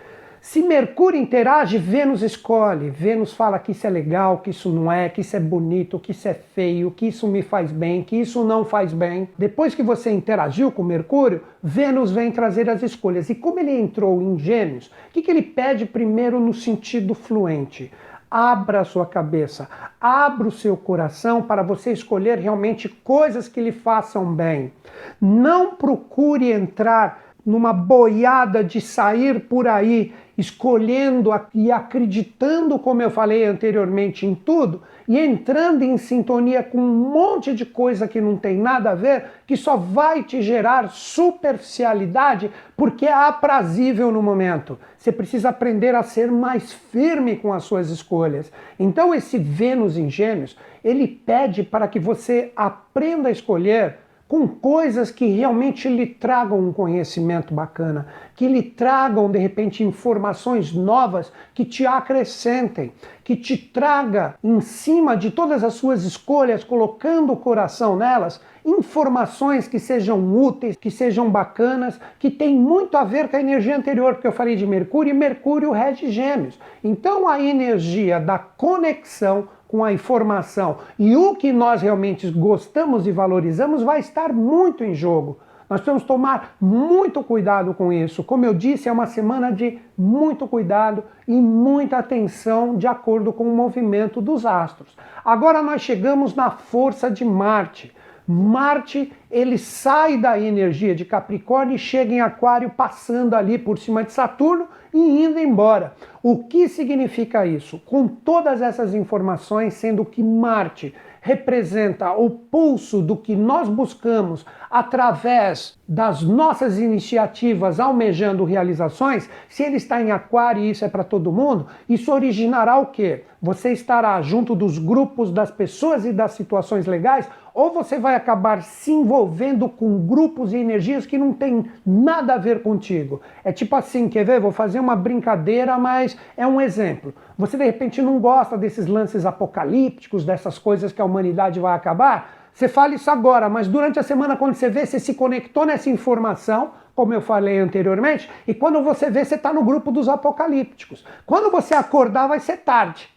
Se 0.44 0.60
Mercúrio 0.64 1.22
interage, 1.22 1.78
Vênus 1.78 2.24
escolhe. 2.24 2.90
Vênus 2.90 3.32
fala 3.32 3.60
que 3.60 3.74
isso 3.74 3.86
é 3.86 3.90
legal, 3.92 4.40
que 4.40 4.50
isso 4.50 4.72
não 4.72 4.92
é, 4.92 5.08
que 5.08 5.22
isso 5.22 5.36
é 5.36 5.40
bonito, 5.40 6.00
que 6.00 6.14
isso 6.14 6.28
é 6.28 6.34
feio, 6.34 6.90
que 6.90 7.06
isso 7.06 7.28
me 7.28 7.44
faz 7.44 7.72
bem, 7.72 8.02
que 8.02 8.16
isso 8.16 8.44
não 8.44 8.66
faz 8.66 8.92
bem. 8.92 9.30
Depois 9.38 9.76
que 9.76 9.84
você 9.84 10.10
interagiu 10.10 10.72
com 10.72 10.82
Mercúrio, 10.82 11.44
Vênus 11.62 12.12
vem 12.12 12.32
trazer 12.32 12.68
as 12.72 12.82
escolhas. 12.82 13.30
E 13.30 13.36
como 13.36 13.60
ele 13.60 13.80
entrou 13.80 14.20
em 14.20 14.38
Gêmeos, 14.40 14.88
o 14.88 15.14
que, 15.14 15.22
que 15.22 15.30
ele 15.30 15.44
pede 15.44 15.86
primeiro 15.86 16.40
no 16.40 16.56
sentido 16.56 17.14
fluente? 17.14 17.92
Abra 18.30 18.80
a 18.80 18.86
sua 18.86 19.06
cabeça, 19.06 19.70
abra 20.00 20.48
o 20.48 20.52
seu 20.52 20.76
coração 20.76 21.44
para 21.44 21.62
você 21.62 21.92
escolher 21.92 22.40
realmente 22.40 22.90
coisas 22.90 23.48
que 23.48 23.62
lhe 23.62 23.72
façam 23.72 24.34
bem. 24.34 24.74
Não 25.22 25.76
procure 25.76 26.52
entrar 26.52 27.32
numa 27.46 27.74
boiada 27.74 28.64
de 28.64 28.80
sair 28.80 29.42
por 29.42 29.68
aí 29.68 30.14
escolhendo 30.42 31.32
e 31.54 31.72
acreditando, 31.72 32.78
como 32.78 33.02
eu 33.02 33.10
falei 33.10 33.46
anteriormente, 33.46 34.26
em 34.26 34.36
tudo 34.36 34.82
e 35.08 35.18
entrando 35.18 35.84
em 35.84 35.98
sintonia 35.98 36.64
com 36.64 36.78
um 36.78 37.12
monte 37.12 37.54
de 37.54 37.66
coisa 37.66 38.08
que 38.08 38.20
não 38.20 38.36
tem 38.38 38.58
nada 38.58 38.92
a 38.92 38.96
ver, 38.96 39.26
que 39.48 39.56
só 39.56 39.76
vai 39.76 40.24
te 40.24 40.42
gerar 40.42 40.90
superficialidade 40.90 42.52
porque 42.76 43.06
é 43.06 43.14
aprazível 43.14 44.12
no 44.12 44.22
momento. 44.22 44.78
Você 44.98 45.12
precisa 45.12 45.50
aprender 45.50 45.96
a 45.96 46.04
ser 46.04 46.32
mais 46.32 46.72
firme 46.72 47.36
com 47.36 47.54
as 47.54 47.64
suas 47.64 47.90
escolhas. 47.90 48.52
Então, 48.80 49.14
esse 49.14 49.38
Vênus 49.38 49.98
em 49.98 50.10
Gêmeos, 50.10 50.58
ele 50.84 51.08
pede 51.08 51.64
para 51.64 51.88
que 51.88 52.00
você 52.00 52.52
aprenda 52.56 53.30
a 53.30 53.32
escolher 53.32 53.98
com 54.32 54.48
coisas 54.48 55.12
que 55.12 55.26
realmente 55.26 55.90
lhe 55.90 56.06
tragam 56.06 56.58
um 56.58 56.72
conhecimento 56.72 57.54
bacana, 57.54 58.08
que 58.34 58.48
lhe 58.48 58.64
tragam 58.64 59.30
de 59.30 59.38
repente 59.38 59.84
informações 59.84 60.72
novas 60.72 61.34
que 61.54 61.66
te 61.66 61.86
acrescentem, 61.86 62.94
que 63.26 63.36
te 63.36 63.58
traga 63.58 64.36
em 64.42 64.62
cima 64.62 65.18
de 65.18 65.32
todas 65.32 65.66
as 65.66 65.74
suas 65.74 66.06
escolhas, 66.06 66.64
colocando 66.64 67.34
o 67.34 67.36
coração 67.36 67.98
nelas, 67.98 68.40
informações 68.65 69.68
que 69.68 69.80
sejam 69.80 70.20
úteis, 70.36 70.77
que 70.77 70.91
sejam 70.91 71.30
bacanas, 71.30 72.00
que 72.20 72.30
tem 72.30 72.56
muito 72.56 72.98
a 72.98 73.03
ver 73.03 73.30
com 73.30 73.38
a 73.38 73.39
energia 73.39 73.75
anterior, 73.75 74.13
porque 74.13 74.27
eu 74.27 74.32
falei 74.32 74.56
de 74.56 74.65
Mercúrio 74.68 75.12
e 75.12 75.18
Mercúrio 75.18 75.72
rege 75.72 76.10
Gêmeos. 76.10 76.60
Então 76.84 77.27
a 77.27 77.41
energia 77.41 78.20
da 78.20 78.38
conexão 78.38 79.48
com 79.68 79.84
a 79.84 79.94
informação 79.94 80.80
e 81.00 81.15
o 81.15 81.34
que 81.36 81.53
nós 81.53 81.82
realmente 81.82 82.30
gostamos 82.30 83.08
e 83.08 83.12
valorizamos 83.12 83.84
vai 83.84 84.00
estar 84.00 84.34
muito 84.34 84.84
em 84.84 84.94
jogo. 84.94 85.39
Nós 85.70 85.80
precisamos 85.80 86.03
tomar 86.03 86.58
muito 86.60 87.24
cuidado 87.24 87.74
com 87.74 87.94
isso. 87.94 88.25
Como 88.25 88.44
eu 88.44 88.53
disse, 88.53 88.89
é 88.89 88.91
uma 88.91 89.06
semana 89.06 89.53
de 89.53 89.80
muito 89.98 90.46
cuidado 90.46 91.01
e 91.25 91.32
muita 91.32 92.00
atenção 92.00 92.75
de 92.75 92.86
acordo 92.88 93.32
com 93.32 93.46
o 93.46 93.56
movimento 93.56 94.22
dos 94.22 94.46
astros. 94.46 94.98
Agora 95.24 95.63
nós 95.63 95.82
chegamos 95.82 96.36
na 96.36 96.51
força 96.51 97.10
de 97.10 97.24
Marte. 97.24 97.96
Marte 98.32 99.12
ele 99.30 99.58
sai 99.58 100.18
da 100.18 100.40
energia 100.40 100.94
de 100.94 101.06
Capricórnio 101.06 101.76
e 101.76 101.80
chega 101.80 102.14
em 102.14 102.22
Aquário, 102.22 102.70
passando 102.70 103.34
ali 103.34 103.58
por 103.58 103.78
cima 103.78 104.04
de 104.04 104.12
Saturno 104.12 104.68
e 104.94 105.24
indo 105.24 105.40
embora. 105.40 105.94
O 106.22 106.44
que 106.44 106.68
significa 106.68 107.46
isso? 107.46 107.80
Com 107.86 108.08
todas 108.08 108.62
essas 108.62 108.94
informações, 108.94 109.74
sendo 109.74 110.04
que 110.04 110.22
Marte 110.22 110.94
representa 111.22 112.12
o 112.14 112.30
pulso 112.30 113.00
do 113.00 113.16
que 113.16 113.36
nós 113.36 113.70
buscamos 113.70 114.44
através 114.70 115.80
das 115.88 116.24
nossas 116.24 116.80
iniciativas 116.80 117.80
almejando 117.80 118.44
realizações, 118.44 119.30
se 119.48 119.62
ele 119.64 119.78
está 119.78 120.02
em 120.02 120.12
aquário 120.12 120.64
e 120.64 120.72
isso 120.72 120.84
é 120.84 120.90
para 120.90 121.04
todo 121.04 121.32
mundo, 121.32 121.68
isso 121.88 122.12
originará 122.12 122.80
o 122.80 122.88
quê? 122.88 123.24
Você 123.40 123.72
estará 123.72 124.20
junto 124.22 124.56
dos 124.56 124.80
grupos 124.80 125.32
das 125.32 125.52
pessoas 125.52 126.06
e 126.06 126.12
das 126.12 126.32
situações 126.32 126.88
legais 126.88 127.30
ou 127.53 127.74
você 127.74 128.00
vai 128.00 128.15
acabar 128.15 128.62
se 128.63 128.91
envolvendo 128.91 129.67
com 129.67 130.05
grupos 130.05 130.53
e 130.53 130.58
energias 130.58 131.05
que 131.05 131.17
não 131.17 131.34
tem 131.34 131.65
nada 131.86 132.36
a 132.36 132.38
ver 132.38 132.62
contigo. 132.62 133.22
É 133.43 133.51
tipo 133.51 133.75
assim, 133.75 134.08
quer 134.08 134.24
ver? 134.24 134.39
Vou 134.39 134.51
fazer 134.51 134.79
uma 134.79 134.96
brincadeira, 134.96 135.77
mas 135.77 136.17
é 136.38 136.46
um 136.48 136.62
exemplo. 136.62 137.13
Você 137.38 137.58
de 137.58 137.65
repente 137.65 138.01
não 138.01 138.20
gosta 138.20 138.58
desses 138.58 138.88
lances 138.88 139.25
apocalípticos, 139.25 140.24
dessas 140.24 140.58
coisas 140.58 140.91
que 140.91 141.01
a 141.01 141.05
humanidade 141.05 141.60
vai 141.60 141.75
acabar. 141.75 142.41
Você 142.53 142.67
fala 142.67 142.96
isso 142.96 143.10
agora, 143.10 143.50
mas 143.50 143.67
durante 143.67 144.00
a 144.00 144.03
semana, 144.03 144.36
quando 144.36 144.53
você 144.53 144.70
vê, 144.70 144.86
você 144.86 145.00
se 145.00 145.13
conectou 145.13 145.65
nessa 145.65 145.89
informação, 145.89 146.72
como 146.93 147.13
eu 147.13 147.22
falei 147.22 147.60
anteriormente, 147.60 148.29
e 148.46 148.53
quando 148.53 148.84
você 148.84 149.10
vê, 149.10 149.24
você 149.24 149.36
está 149.36 149.53
no 149.53 149.63
grupo 149.63 149.91
dos 149.91 150.10
apocalípticos. 150.10 151.05
Quando 151.25 151.50
você 151.50 151.74
acordar, 151.74 152.27
vai 152.27 152.39
ser 152.39 152.58
tarde. 152.58 153.10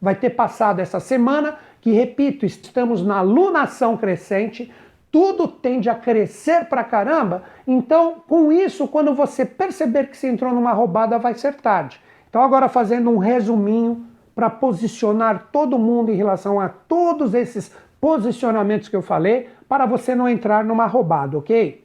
Vai 0.00 0.14
ter 0.14 0.30
passado 0.30 0.80
essa 0.80 1.00
semana, 1.00 1.56
que 1.82 1.90
repito, 1.90 2.46
estamos 2.46 3.04
na 3.04 3.20
lunação 3.20 3.96
crescente, 3.96 4.72
tudo 5.10 5.46
tende 5.48 5.90
a 5.90 5.94
crescer 5.94 6.66
pra 6.66 6.84
caramba, 6.84 7.42
então 7.66 8.22
com 8.26 8.50
isso, 8.50 8.88
quando 8.88 9.14
você 9.14 9.44
perceber 9.44 10.08
que 10.08 10.16
você 10.16 10.28
entrou 10.28 10.54
numa 10.54 10.72
roubada, 10.72 11.18
vai 11.18 11.34
ser 11.34 11.54
tarde. 11.56 12.00
Então, 12.30 12.40
agora 12.40 12.68
fazendo 12.68 13.10
um 13.10 13.18
resuminho 13.18 14.06
para 14.34 14.48
posicionar 14.48 15.48
todo 15.52 15.78
mundo 15.78 16.10
em 16.10 16.16
relação 16.16 16.58
a 16.58 16.68
todos 16.68 17.34
esses 17.34 17.74
posicionamentos 18.00 18.88
que 18.88 18.96
eu 18.96 19.02
falei, 19.02 19.48
para 19.68 19.84
você 19.84 20.14
não 20.14 20.28
entrar 20.28 20.64
numa 20.64 20.86
roubada, 20.86 21.36
ok? 21.36 21.84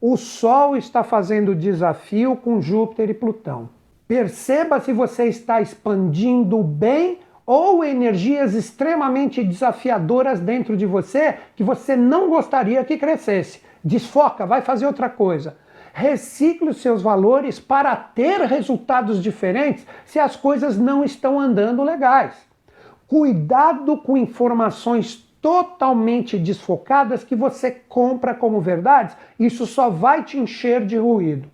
O 0.00 0.16
Sol 0.16 0.76
está 0.76 1.02
fazendo 1.02 1.54
desafio 1.54 2.36
com 2.36 2.60
Júpiter 2.60 3.10
e 3.10 3.14
Plutão. 3.14 3.70
Perceba 4.06 4.78
se 4.78 4.92
você 4.92 5.24
está 5.24 5.60
expandindo 5.60 6.62
bem 6.62 7.18
ou 7.50 7.82
energias 7.82 8.52
extremamente 8.52 9.42
desafiadoras 9.42 10.38
dentro 10.38 10.76
de 10.76 10.84
você 10.84 11.38
que 11.56 11.64
você 11.64 11.96
não 11.96 12.28
gostaria 12.28 12.84
que 12.84 12.98
crescesse. 12.98 13.62
Desfoca, 13.82 14.44
vai 14.44 14.60
fazer 14.60 14.84
outra 14.84 15.08
coisa. 15.08 15.56
Recicle 15.94 16.68
os 16.68 16.82
seus 16.82 17.00
valores 17.00 17.58
para 17.58 17.96
ter 17.96 18.42
resultados 18.42 19.22
diferentes 19.22 19.86
se 20.04 20.18
as 20.18 20.36
coisas 20.36 20.76
não 20.76 21.02
estão 21.02 21.40
andando 21.40 21.82
legais. 21.82 22.34
Cuidado 23.06 23.96
com 23.96 24.14
informações 24.14 25.16
totalmente 25.40 26.38
desfocadas 26.38 27.24
que 27.24 27.34
você 27.34 27.70
compra 27.70 28.34
como 28.34 28.60
verdades, 28.60 29.16
isso 29.40 29.64
só 29.64 29.88
vai 29.88 30.22
te 30.22 30.36
encher 30.36 30.84
de 30.84 30.98
ruído. 30.98 31.48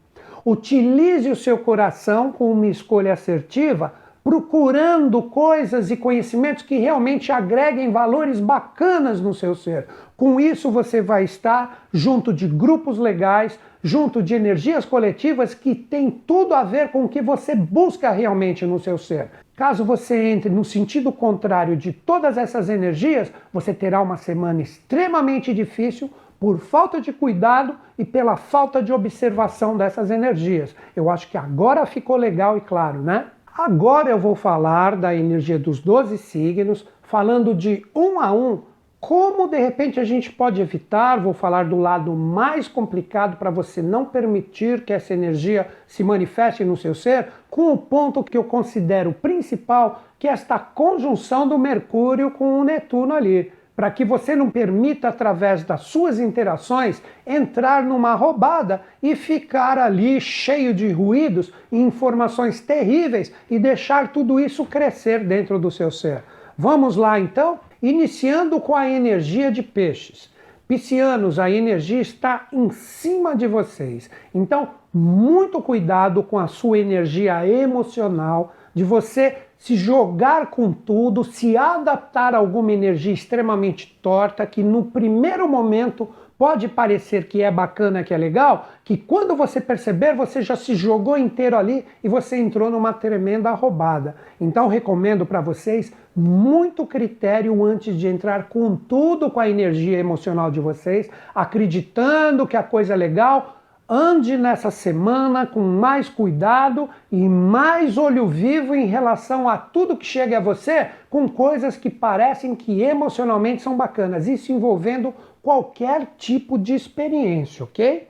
Utilize 0.44 1.30
o 1.30 1.36
seu 1.36 1.56
coração 1.56 2.32
com 2.32 2.50
uma 2.50 2.66
escolha 2.66 3.12
assertiva 3.12 4.02
procurando 4.24 5.20
coisas 5.22 5.90
e 5.90 5.98
conhecimentos 5.98 6.62
que 6.62 6.78
realmente 6.78 7.30
agreguem 7.30 7.92
valores 7.92 8.40
bacanas 8.40 9.20
no 9.20 9.34
seu 9.34 9.54
ser. 9.54 9.86
Com 10.16 10.40
isso, 10.40 10.70
você 10.70 11.02
vai 11.02 11.24
estar 11.24 11.86
junto 11.92 12.32
de 12.32 12.48
grupos 12.48 12.98
legais, 12.98 13.60
junto 13.82 14.22
de 14.22 14.34
energias 14.34 14.86
coletivas 14.86 15.52
que 15.52 15.74
têm 15.74 16.10
tudo 16.10 16.54
a 16.54 16.64
ver 16.64 16.88
com 16.88 17.04
o 17.04 17.08
que 17.08 17.20
você 17.20 17.54
busca 17.54 18.10
realmente 18.10 18.64
no 18.64 18.80
seu 18.80 18.96
ser. 18.96 19.28
Caso 19.54 19.84
você 19.84 20.30
entre 20.30 20.48
no 20.48 20.64
sentido 20.64 21.12
contrário 21.12 21.76
de 21.76 21.92
todas 21.92 22.38
essas 22.38 22.70
energias, 22.70 23.30
você 23.52 23.74
terá 23.74 24.00
uma 24.00 24.16
semana 24.16 24.62
extremamente 24.62 25.52
difícil 25.52 26.10
por 26.40 26.58
falta 26.58 26.98
de 26.98 27.12
cuidado 27.12 27.76
e 27.98 28.04
pela 28.04 28.36
falta 28.36 28.82
de 28.82 28.92
observação 28.92 29.76
dessas 29.76 30.10
energias. 30.10 30.74
Eu 30.96 31.10
acho 31.10 31.28
que 31.30 31.36
agora 31.36 31.84
ficou 31.84 32.16
legal 32.16 32.56
e 32.56 32.62
claro, 32.62 33.02
né? 33.02 33.26
Agora 33.56 34.10
eu 34.10 34.18
vou 34.18 34.34
falar 34.34 34.96
da 34.96 35.14
energia 35.14 35.56
dos 35.56 35.78
12 35.78 36.18
signos, 36.18 36.84
falando 37.02 37.54
de 37.54 37.86
um 37.94 38.18
a 38.18 38.32
um 38.32 38.62
como 38.98 39.46
de 39.46 39.58
repente 39.58 40.00
a 40.00 40.04
gente 40.04 40.32
pode 40.32 40.60
evitar, 40.60 41.20
vou 41.20 41.34
falar 41.34 41.66
do 41.66 41.76
lado 41.76 42.12
mais 42.14 42.66
complicado 42.66 43.36
para 43.36 43.50
você 43.50 43.80
não 43.80 44.06
permitir 44.06 44.82
que 44.84 44.92
essa 44.92 45.12
energia 45.12 45.68
se 45.86 46.02
manifeste 46.02 46.64
no 46.64 46.76
seu 46.76 46.94
ser, 46.94 47.28
com 47.48 47.70
o 47.70 47.76
ponto 47.76 48.24
que 48.24 48.36
eu 48.36 48.42
considero 48.42 49.12
principal, 49.12 50.02
que 50.18 50.26
é 50.26 50.32
esta 50.32 50.58
conjunção 50.58 51.46
do 51.46 51.56
Mercúrio 51.56 52.30
com 52.30 52.58
o 52.60 52.64
Netuno 52.64 53.14
ali 53.14 53.52
para 53.76 53.90
que 53.90 54.04
você 54.04 54.36
não 54.36 54.50
permita, 54.50 55.08
através 55.08 55.64
das 55.64 55.82
suas 55.82 56.20
interações, 56.20 57.02
entrar 57.26 57.82
numa 57.82 58.14
roubada 58.14 58.82
e 59.02 59.16
ficar 59.16 59.78
ali 59.78 60.20
cheio 60.20 60.72
de 60.72 60.88
ruídos 60.90 61.52
e 61.72 61.78
informações 61.78 62.60
terríveis 62.60 63.32
e 63.50 63.58
deixar 63.58 64.12
tudo 64.12 64.38
isso 64.38 64.64
crescer 64.64 65.24
dentro 65.24 65.58
do 65.58 65.70
seu 65.70 65.90
ser. 65.90 66.22
Vamos 66.56 66.96
lá 66.96 67.18
então? 67.18 67.58
Iniciando 67.82 68.60
com 68.60 68.76
a 68.76 68.88
energia 68.88 69.50
de 69.50 69.62
peixes. 69.62 70.32
Piscianos, 70.68 71.38
a 71.38 71.50
energia 71.50 72.00
está 72.00 72.46
em 72.52 72.70
cima 72.70 73.36
de 73.36 73.46
vocês. 73.46 74.08
Então, 74.34 74.70
muito 74.92 75.60
cuidado 75.60 76.22
com 76.22 76.38
a 76.38 76.46
sua 76.46 76.78
energia 76.78 77.46
emocional, 77.46 78.54
de 78.72 78.82
você 78.82 79.36
se 79.64 79.76
jogar 79.76 80.50
com 80.50 80.70
tudo, 80.70 81.24
se 81.24 81.56
adaptar 81.56 82.34
a 82.34 82.36
alguma 82.36 82.70
energia 82.70 83.14
extremamente 83.14 83.98
torta 84.02 84.44
que 84.44 84.62
no 84.62 84.84
primeiro 84.84 85.48
momento 85.48 86.06
pode 86.36 86.68
parecer 86.68 87.28
que 87.28 87.40
é 87.40 87.50
bacana, 87.50 88.04
que 88.04 88.12
é 88.12 88.18
legal, 88.18 88.68
que 88.84 88.94
quando 88.94 89.34
você 89.34 89.62
perceber, 89.62 90.14
você 90.14 90.42
já 90.42 90.54
se 90.54 90.74
jogou 90.74 91.16
inteiro 91.16 91.56
ali 91.56 91.86
e 92.02 92.10
você 92.10 92.36
entrou 92.36 92.70
numa 92.70 92.92
tremenda 92.92 93.52
roubada. 93.52 94.16
Então 94.38 94.68
recomendo 94.68 95.24
para 95.24 95.40
vocês 95.40 95.90
muito 96.14 96.86
critério 96.86 97.64
antes 97.64 97.98
de 97.98 98.06
entrar 98.06 98.50
com 98.50 98.76
tudo 98.76 99.30
com 99.30 99.40
a 99.40 99.48
energia 99.48 99.98
emocional 99.98 100.50
de 100.50 100.60
vocês, 100.60 101.08
acreditando 101.34 102.46
que 102.46 102.58
a 102.58 102.62
coisa 102.62 102.92
é 102.92 102.96
legal. 102.98 103.62
Ande 103.86 104.38
nessa 104.38 104.70
semana 104.70 105.46
com 105.46 105.60
mais 105.60 106.08
cuidado 106.08 106.88
e 107.12 107.28
mais 107.28 107.98
olho 107.98 108.26
vivo 108.26 108.74
em 108.74 108.86
relação 108.86 109.46
a 109.46 109.58
tudo 109.58 109.96
que 109.96 110.06
chega 110.06 110.38
a 110.38 110.40
você, 110.40 110.88
com 111.10 111.28
coisas 111.28 111.76
que 111.76 111.90
parecem 111.90 112.54
que 112.54 112.80
emocionalmente 112.80 113.60
são 113.60 113.76
bacanas, 113.76 114.26
isso 114.26 114.50
envolvendo 114.52 115.12
qualquer 115.42 116.14
tipo 116.16 116.58
de 116.58 116.74
experiência, 116.74 117.62
ok? 117.62 118.08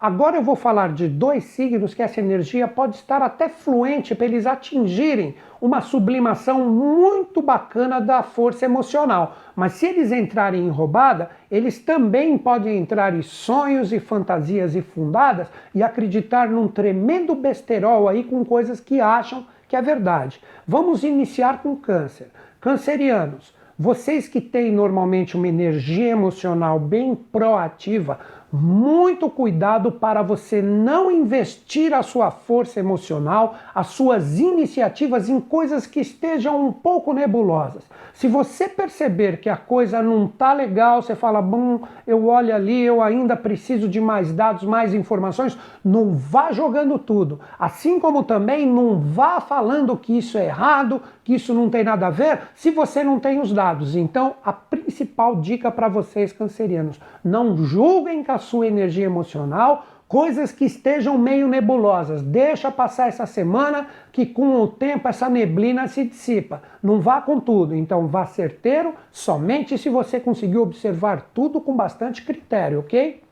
Agora 0.00 0.38
eu 0.38 0.42
vou 0.42 0.56
falar 0.56 0.94
de 0.94 1.06
dois 1.06 1.44
signos 1.44 1.92
que 1.92 2.02
essa 2.02 2.20
energia 2.20 2.66
pode 2.66 2.96
estar 2.96 3.20
até 3.20 3.50
fluente 3.50 4.14
para 4.14 4.24
eles 4.24 4.46
atingirem 4.46 5.34
uma 5.60 5.82
sublimação 5.82 6.64
muito 6.70 7.42
bacana 7.42 8.00
da 8.00 8.22
força 8.22 8.64
emocional. 8.64 9.36
Mas 9.54 9.72
se 9.74 9.84
eles 9.84 10.10
entrarem 10.10 10.66
em 10.66 10.70
roubada, 10.70 11.28
eles 11.50 11.78
também 11.78 12.38
podem 12.38 12.78
entrar 12.78 13.14
em 13.14 13.20
sonhos 13.20 13.92
e 13.92 14.00
fantasias 14.00 14.74
infundadas 14.74 15.48
e 15.74 15.82
acreditar 15.82 16.48
num 16.48 16.66
tremendo 16.66 17.34
besterol 17.34 18.08
aí 18.08 18.24
com 18.24 18.42
coisas 18.42 18.80
que 18.80 19.02
acham 19.02 19.46
que 19.68 19.76
é 19.76 19.82
verdade. 19.82 20.40
Vamos 20.66 21.04
iniciar 21.04 21.60
com 21.62 21.76
câncer. 21.76 22.30
Cancerianos, 22.58 23.54
vocês 23.82 24.28
que 24.28 24.42
têm 24.42 24.70
normalmente 24.70 25.38
uma 25.38 25.48
energia 25.48 26.10
emocional 26.10 26.78
bem 26.78 27.14
proativa, 27.14 28.20
muito 28.52 29.30
cuidado 29.30 29.92
para 29.92 30.22
você 30.22 30.60
não 30.60 31.10
investir 31.10 31.94
a 31.94 32.02
sua 32.02 32.30
força 32.30 32.80
emocional, 32.80 33.54
as 33.74 33.88
suas 33.88 34.38
iniciativas 34.38 35.28
em 35.28 35.40
coisas 35.40 35.86
que 35.86 36.00
estejam 36.00 36.66
um 36.66 36.72
pouco 36.72 37.12
nebulosas. 37.12 37.84
Se 38.12 38.26
você 38.28 38.68
perceber 38.68 39.40
que 39.40 39.48
a 39.48 39.56
coisa 39.56 40.02
não 40.02 40.26
tá 40.26 40.52
legal, 40.52 41.00
você 41.00 41.14
fala, 41.14 41.40
bom, 41.40 41.80
eu 42.06 42.26
olho 42.26 42.54
ali, 42.54 42.82
eu 42.82 43.02
ainda 43.02 43.36
preciso 43.36 43.88
de 43.88 44.00
mais 44.00 44.32
dados, 44.32 44.64
mais 44.64 44.92
informações, 44.92 45.56
não 45.84 46.14
vá 46.14 46.52
jogando 46.52 46.98
tudo. 46.98 47.40
Assim 47.58 48.00
como 48.00 48.24
também 48.24 48.66
não 48.66 48.98
vá 48.98 49.40
falando 49.40 49.96
que 49.96 50.18
isso 50.18 50.36
é 50.36 50.46
errado, 50.46 51.00
que 51.24 51.34
isso 51.34 51.54
não 51.54 51.70
tem 51.70 51.84
nada 51.84 52.08
a 52.08 52.10
ver, 52.10 52.40
se 52.54 52.70
você 52.70 53.04
não 53.04 53.20
tem 53.20 53.40
os 53.40 53.52
dados. 53.52 53.94
Então, 53.94 54.34
a 54.44 54.52
principal 54.52 55.36
dica 55.36 55.70
para 55.70 55.88
vocês 55.88 56.32
cancerianos, 56.32 57.00
não 57.24 57.56
julguem 57.56 58.24
que 58.24 58.30
sua 58.40 58.66
energia 58.66 59.04
emocional 59.04 59.86
coisas 60.10 60.50
que 60.50 60.64
estejam 60.64 61.16
meio 61.16 61.46
nebulosas. 61.46 62.20
Deixa 62.20 62.68
passar 62.68 63.06
essa 63.06 63.26
semana 63.26 63.86
que 64.10 64.26
com 64.26 64.60
o 64.60 64.66
tempo 64.66 65.06
essa 65.06 65.28
neblina 65.28 65.86
se 65.86 66.04
dissipa. 66.04 66.60
Não 66.82 67.00
vá 67.00 67.20
com 67.20 67.38
tudo, 67.38 67.76
então 67.76 68.08
vá 68.08 68.26
certeiro 68.26 68.92
somente 69.12 69.78
se 69.78 69.88
você 69.88 70.18
conseguir 70.18 70.58
observar 70.58 71.30
tudo 71.32 71.60
com 71.60 71.76
bastante 71.76 72.24
critério, 72.24 72.80
ok? 72.80 73.22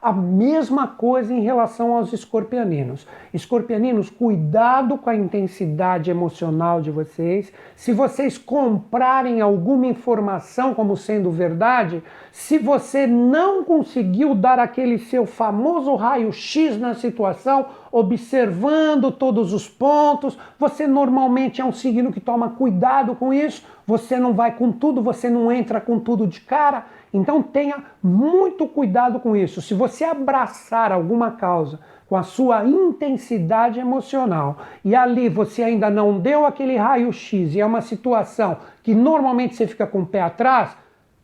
A 0.00 0.12
mesma 0.12 0.86
coisa 0.86 1.34
em 1.34 1.40
relação 1.40 1.92
aos 1.92 2.12
escorpianinos. 2.12 3.04
Escorpianinos, 3.34 4.08
cuidado 4.08 4.96
com 4.96 5.10
a 5.10 5.16
intensidade 5.16 6.08
emocional 6.08 6.80
de 6.80 6.88
vocês. 6.88 7.52
Se 7.74 7.92
vocês 7.92 8.38
comprarem 8.38 9.40
alguma 9.40 9.86
informação 9.86 10.72
como 10.72 10.96
sendo 10.96 11.32
verdade, 11.32 12.00
se 12.30 12.58
você 12.58 13.08
não 13.08 13.64
conseguiu 13.64 14.36
dar 14.36 14.60
aquele 14.60 14.98
seu 14.98 15.26
famoso 15.26 15.96
raio-x 15.96 16.78
na 16.78 16.94
situação, 16.94 17.66
observando 17.90 19.10
todos 19.10 19.52
os 19.52 19.68
pontos, 19.68 20.38
você 20.60 20.86
normalmente 20.86 21.60
é 21.60 21.64
um 21.64 21.72
signo 21.72 22.12
que 22.12 22.20
toma 22.20 22.50
cuidado 22.50 23.16
com 23.16 23.34
isso, 23.34 23.64
você 23.84 24.16
não 24.18 24.32
vai 24.32 24.54
com 24.54 24.70
tudo, 24.70 25.02
você 25.02 25.28
não 25.28 25.50
entra 25.50 25.80
com 25.80 25.98
tudo 25.98 26.26
de 26.26 26.40
cara 26.40 26.86
então 27.12 27.42
tenha 27.42 27.84
muito 28.02 28.66
cuidado 28.66 29.20
com 29.20 29.36
isso. 29.36 29.62
Se 29.62 29.74
você 29.74 30.04
abraçar 30.04 30.92
alguma 30.92 31.32
causa 31.32 31.80
com 32.08 32.16
a 32.16 32.22
sua 32.22 32.64
intensidade 32.64 33.78
emocional 33.78 34.58
e 34.84 34.94
ali 34.94 35.28
você 35.28 35.62
ainda 35.62 35.90
não 35.90 36.18
deu 36.18 36.46
aquele 36.46 36.76
raio-x 36.76 37.54
e 37.54 37.60
é 37.60 37.66
uma 37.66 37.82
situação 37.82 38.56
que 38.82 38.94
normalmente 38.94 39.54
você 39.54 39.66
fica 39.66 39.86
com 39.86 40.00
o 40.00 40.06
pé 40.06 40.22
atrás, 40.22 40.76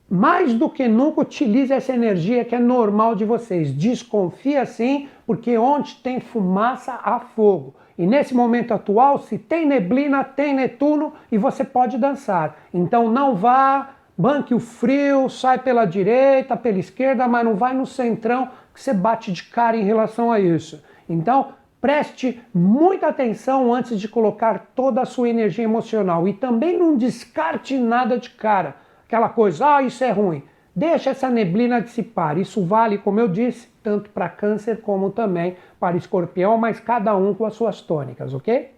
mais 0.09 0.53
do 0.55 0.69
que 0.69 0.87
nunca 0.87 1.23
utilize 1.23 1.73
essa 1.73 1.93
energia 1.93 2.45
que 2.45 2.55
é 2.55 2.59
normal 2.59 3.15
de 3.15 3.25
vocês. 3.25 3.73
Desconfia 3.73 4.67
sim, 4.67 5.09
porque 5.27 5.57
onde 5.57 5.97
tem 5.97 6.21
fumaça 6.21 6.99
há 7.03 7.19
fogo. 7.19 7.75
E 7.97 8.07
nesse 8.07 8.35
momento 8.35 8.75
atual, 8.75 9.19
se 9.19 9.39
tem 9.39 9.65
neblina, 9.65 10.25
tem 10.25 10.55
Netuno 10.55 11.13
e 11.31 11.39
você 11.39 11.65
pode 11.65 11.97
dançar. 11.97 12.57
Então 12.73 13.11
não 13.11 13.35
vá 13.35 13.91
banque 14.17 14.55
o 14.55 14.61
frio, 14.61 15.29
sai 15.29 15.59
pela 15.59 15.85
direita, 15.85 16.57
pela 16.57 16.79
esquerda, 16.79 17.27
mas 17.27 17.45
não 17.45 17.55
vai 17.57 17.75
no 17.75 17.87
centrão 17.87 18.49
que 18.73 18.81
você 18.81 18.93
bate 18.93 19.33
de 19.33 19.45
cara 19.45 19.77
em 19.77 19.85
relação 19.85 20.31
a 20.31 20.41
isso. 20.41 20.83
Então, 21.09 21.49
preste 21.81 22.41
muita 22.53 23.09
atenção 23.09 23.73
antes 23.73 24.01
de 24.01 24.09
colocar 24.09 24.71
toda 24.75 25.03
a 25.03 25.05
sua 25.05 25.29
energia 25.29 25.65
emocional 25.65 26.27
e 26.27 26.33
também 26.33 26.79
não 26.79 26.97
descarte 26.97 27.77
nada 27.77 28.19
de 28.19 28.31
cara. 28.31 28.77
Aquela 29.07 29.29
coisa, 29.29 29.77
ah, 29.77 29.83
isso 29.83 30.03
é 30.03 30.11
ruim. 30.11 30.43
Deixa 30.75 31.11
essa 31.11 31.31
neblina 31.31 31.81
dissipar. 31.81 32.37
Isso 32.39 32.65
vale, 32.65 32.99
como 32.99 33.21
eu 33.21 33.29
disse, 33.29 33.69
tanto 33.83 34.11
para 34.11 34.29
câncer 34.29 34.81
como 34.81 35.11
também 35.11 35.57
para 35.79 35.97
escorpião, 35.97 36.57
mas 36.59 36.81
cada 36.81 37.15
um 37.17 37.33
com 37.33 37.45
as 37.45 37.55
suas 37.55 37.81
tônicas, 37.81 38.35
ok? 38.35 38.73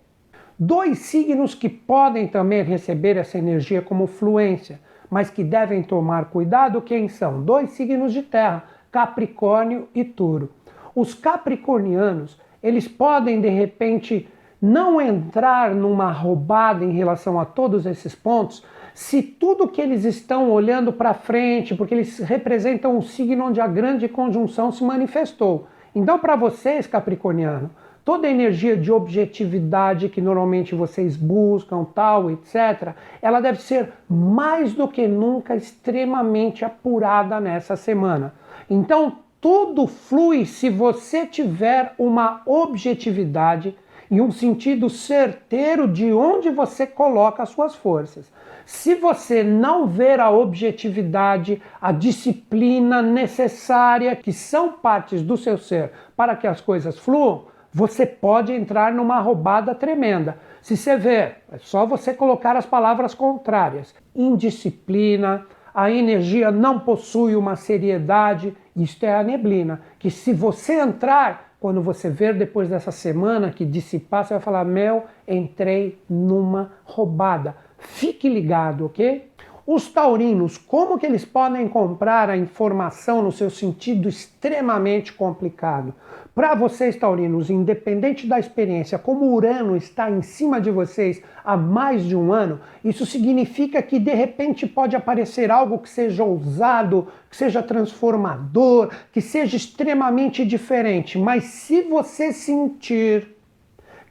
Dois 0.58 0.98
signos 0.98 1.54
que 1.54 1.68
podem 1.68 2.26
também 2.26 2.62
receber 2.62 3.16
essa 3.16 3.38
energia 3.38 3.80
como 3.80 4.06
fluência 4.06 4.80
mas 5.10 5.30
que 5.30 5.44
devem 5.44 5.82
tomar 5.82 6.26
cuidado 6.26 6.82
quem 6.82 7.08
são? 7.08 7.42
Dois 7.42 7.70
signos 7.70 8.12
de 8.12 8.22
terra, 8.22 8.64
Capricórnio 8.90 9.88
e 9.94 10.04
Touro. 10.04 10.50
Os 10.94 11.14
capricornianos, 11.14 12.40
eles 12.62 12.88
podem 12.88 13.40
de 13.40 13.48
repente 13.48 14.28
não 14.60 15.00
entrar 15.00 15.74
numa 15.74 16.10
roubada 16.10 16.84
em 16.84 16.92
relação 16.92 17.38
a 17.38 17.44
todos 17.44 17.86
esses 17.86 18.14
pontos, 18.14 18.64
se 18.94 19.22
tudo 19.22 19.68
que 19.68 19.80
eles 19.80 20.04
estão 20.04 20.50
olhando 20.50 20.92
para 20.92 21.12
frente, 21.12 21.74
porque 21.74 21.94
eles 21.94 22.18
representam 22.20 22.96
um 22.96 23.02
signo 23.02 23.44
onde 23.44 23.60
a 23.60 23.66
grande 23.66 24.08
conjunção 24.08 24.72
se 24.72 24.82
manifestou. 24.82 25.66
Então, 25.94 26.18
para 26.18 26.34
vocês, 26.34 26.86
Capricorniano, 26.86 27.70
toda 28.06 28.28
a 28.28 28.30
energia 28.30 28.76
de 28.76 28.92
objetividade 28.92 30.08
que 30.08 30.20
normalmente 30.20 30.76
vocês 30.76 31.16
buscam, 31.16 31.82
tal, 31.82 32.30
etc., 32.30 32.94
ela 33.20 33.40
deve 33.40 33.60
ser 33.60 33.92
mais 34.08 34.72
do 34.72 34.86
que 34.86 35.08
nunca 35.08 35.56
extremamente 35.56 36.64
apurada 36.64 37.40
nessa 37.40 37.74
semana. 37.74 38.32
Então, 38.70 39.18
tudo 39.40 39.88
flui 39.88 40.46
se 40.46 40.70
você 40.70 41.26
tiver 41.26 41.94
uma 41.98 42.42
objetividade 42.46 43.76
e 44.08 44.20
um 44.20 44.30
sentido 44.30 44.88
certeiro 44.88 45.88
de 45.88 46.12
onde 46.12 46.48
você 46.48 46.86
coloca 46.86 47.42
as 47.42 47.48
suas 47.48 47.74
forças. 47.74 48.30
Se 48.64 48.94
você 48.94 49.42
não 49.42 49.88
ver 49.88 50.20
a 50.20 50.30
objetividade, 50.30 51.60
a 51.80 51.90
disciplina 51.90 53.02
necessária, 53.02 54.14
que 54.14 54.32
são 54.32 54.74
partes 54.74 55.22
do 55.22 55.36
seu 55.36 55.58
ser 55.58 55.90
para 56.16 56.36
que 56.36 56.46
as 56.46 56.60
coisas 56.60 56.96
fluam, 56.96 57.55
você 57.76 58.06
pode 58.06 58.54
entrar 58.54 58.90
numa 58.90 59.20
roubada 59.20 59.74
tremenda. 59.74 60.38
Se 60.62 60.78
você 60.78 60.96
ver, 60.96 61.42
é 61.52 61.58
só 61.58 61.84
você 61.84 62.14
colocar 62.14 62.56
as 62.56 62.64
palavras 62.64 63.12
contrárias. 63.12 63.94
Indisciplina, 64.14 65.44
a 65.74 65.90
energia 65.90 66.50
não 66.50 66.80
possui 66.80 67.36
uma 67.36 67.54
seriedade, 67.54 68.56
isto 68.74 69.04
é 69.04 69.14
a 69.14 69.22
neblina, 69.22 69.82
que 69.98 70.10
se 70.10 70.32
você 70.32 70.80
entrar, 70.80 71.52
quando 71.60 71.82
você 71.82 72.08
ver 72.08 72.32
depois 72.32 72.70
dessa 72.70 72.90
semana 72.90 73.50
que 73.50 73.66
dissipar, 73.66 74.24
você 74.24 74.32
vai 74.32 74.42
falar: 74.42 74.64
Meu, 74.64 75.04
entrei 75.28 76.00
numa 76.08 76.72
roubada. 76.82 77.54
Fique 77.76 78.26
ligado, 78.26 78.86
ok? 78.86 79.28
Os 79.66 79.88
taurinos, 79.88 80.56
como 80.56 80.96
que 80.96 81.04
eles 81.04 81.24
podem 81.24 81.66
comprar 81.66 82.30
a 82.30 82.36
informação 82.36 83.20
no 83.20 83.32
seu 83.32 83.50
sentido 83.50 84.08
extremamente 84.08 85.12
complicado? 85.12 85.92
Para 86.32 86.54
vocês, 86.54 86.94
taurinos, 86.94 87.50
independente 87.50 88.28
da 88.28 88.38
experiência, 88.38 88.96
como 88.96 89.34
Urano 89.34 89.76
está 89.76 90.08
em 90.08 90.22
cima 90.22 90.60
de 90.60 90.70
vocês 90.70 91.20
há 91.44 91.56
mais 91.56 92.04
de 92.04 92.14
um 92.14 92.32
ano, 92.32 92.60
isso 92.84 93.04
significa 93.04 93.82
que 93.82 93.98
de 93.98 94.14
repente 94.14 94.68
pode 94.68 94.94
aparecer 94.94 95.50
algo 95.50 95.80
que 95.80 95.88
seja 95.88 96.22
ousado, 96.22 97.08
que 97.28 97.36
seja 97.36 97.60
transformador, 97.60 98.90
que 99.10 99.20
seja 99.20 99.56
extremamente 99.56 100.44
diferente. 100.44 101.18
Mas 101.18 101.42
se 101.42 101.82
você 101.82 102.32
sentir 102.32 103.34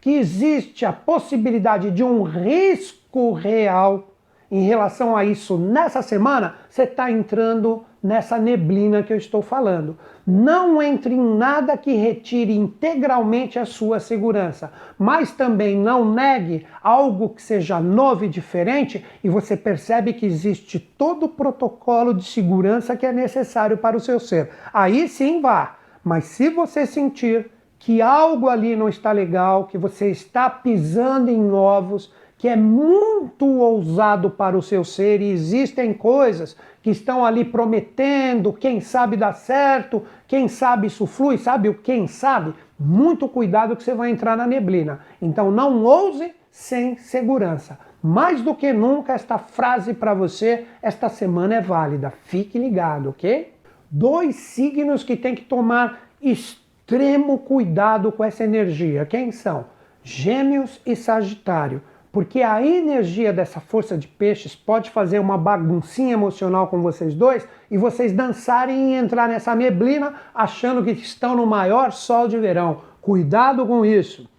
que 0.01 0.17
existe 0.17 0.85
a 0.85 0.91
possibilidade 0.91 1.91
de 1.91 2.03
um 2.03 2.23
risco 2.23 3.31
real, 3.31 4.14
em 4.51 4.63
relação 4.63 5.15
a 5.15 5.25
isso 5.25 5.58
nessa 5.58 6.01
semana, 6.01 6.55
você 6.69 6.84
está 6.84 7.10
entrando 7.10 7.84
nessa 8.01 8.38
neblina 8.38 9.01
que 9.01 9.12
eu 9.12 9.17
estou 9.17 9.41
falando. 9.41 9.97
Não 10.25 10.81
entre 10.81 11.15
em 11.15 11.38
nada 11.38 11.75
que 11.75 11.93
retire 11.93 12.55
integralmente 12.55 13.58
a 13.58 13.65
sua 13.65 13.99
segurança, 13.99 14.71
mas 14.97 15.31
também 15.31 15.75
não 15.75 16.13
negue 16.13 16.65
algo 16.84 17.29
que 17.29 17.41
seja 17.41 17.79
novo 17.79 18.23
e 18.23 18.29
diferente 18.29 19.03
e 19.23 19.29
você 19.29 19.58
percebe 19.58 20.13
que 20.13 20.25
existe 20.25 20.79
todo 20.79 21.25
o 21.25 21.29
protocolo 21.29 22.13
de 22.13 22.23
segurança 22.23 22.95
que 22.95 23.05
é 23.05 23.12
necessário 23.12 23.77
para 23.77 23.97
o 23.97 23.99
seu 23.99 24.19
ser. 24.19 24.51
Aí 24.71 25.08
sim 25.08 25.41
vá. 25.41 25.77
Mas 26.03 26.25
se 26.25 26.49
você 26.49 26.86
sentir 26.86 27.49
que 27.79 28.01
algo 28.01 28.49
ali 28.49 28.75
não 28.75 28.88
está 28.88 29.12
legal, 29.12 29.65
que 29.65 29.77
você 29.77 30.10
está 30.10 30.49
pisando 30.49 31.31
em 31.31 31.51
ovos, 31.51 32.13
que 32.37 32.47
é 32.47 32.55
muito 32.55 33.45
ousado 33.45 34.29
para 34.29 34.57
o 34.57 34.61
seu 34.61 34.83
ser 34.83 35.21
e 35.21 35.31
existem 35.31 35.93
coisas 35.93 36.55
que 36.83 36.89
estão 36.89 37.25
ali 37.25 37.45
prometendo, 37.45 38.53
quem 38.53 38.81
sabe 38.81 39.15
dá 39.15 39.33
certo, 39.33 40.03
quem 40.27 40.47
sabe 40.47 40.87
isso 40.87 41.07
flui, 41.07 41.37
sabe 41.37 41.69
o 41.69 41.73
quem 41.73 42.07
sabe? 42.07 42.53
Muito 42.77 43.27
cuidado 43.27 43.75
que 43.75 43.83
você 43.83 43.93
vai 43.93 44.11
entrar 44.11 44.35
na 44.35 44.45
neblina. 44.45 44.99
Então 45.21 45.49
não 45.49 45.83
ouse 45.83 46.33
sem 46.51 46.97
segurança. 46.97 47.79
Mais 48.03 48.41
do 48.41 48.53
que 48.53 48.71
nunca 48.71 49.13
esta 49.13 49.37
frase 49.37 49.93
para 49.93 50.13
você 50.13 50.65
esta 50.81 51.09
semana 51.09 51.55
é 51.55 51.61
válida. 51.61 52.13
Fique 52.25 52.59
ligado, 52.59 53.09
OK? 53.09 53.53
Dois 53.89 54.35
signos 54.35 55.03
que 55.03 55.15
tem 55.15 55.33
que 55.33 55.43
tomar 55.43 56.01
extremo 56.21 57.39
cuidado 57.39 58.11
com 58.11 58.23
essa 58.23 58.43
energia. 58.43 59.05
Quem 59.05 59.31
são? 59.31 59.65
Gêmeos 60.03 60.79
e 60.85 60.95
Sagitário 60.95 61.81
porque 62.15 62.41
a 62.41 62.65
energia 62.65 63.34
dessa 63.34 63.60
força 63.60 63.97
de 63.97 64.08
peixes 64.08 64.56
pode 64.56 64.89
fazer 64.89 65.19
uma 65.19 65.38
baguncinha 65.38 66.13
emocional 66.13 66.67
com 66.67 66.82
vocês 66.82 67.13
dois 67.13 67.45
e 67.69 67.78
vocês 67.78 68.13
dançarem 68.13 68.93
e 68.93 68.95
entrar 68.95 69.28
nessa 69.28 69.54
neblina 69.54 70.13
achando 70.34 70.82
que 70.82 70.91
estão 70.91 71.36
no 71.36 71.45
maior 71.45 71.91
sol 71.91 72.30
de 72.30 72.39
verão. 72.39 72.84
Cuidado 73.01 73.65
com 73.65 73.86
isso. 73.86 74.30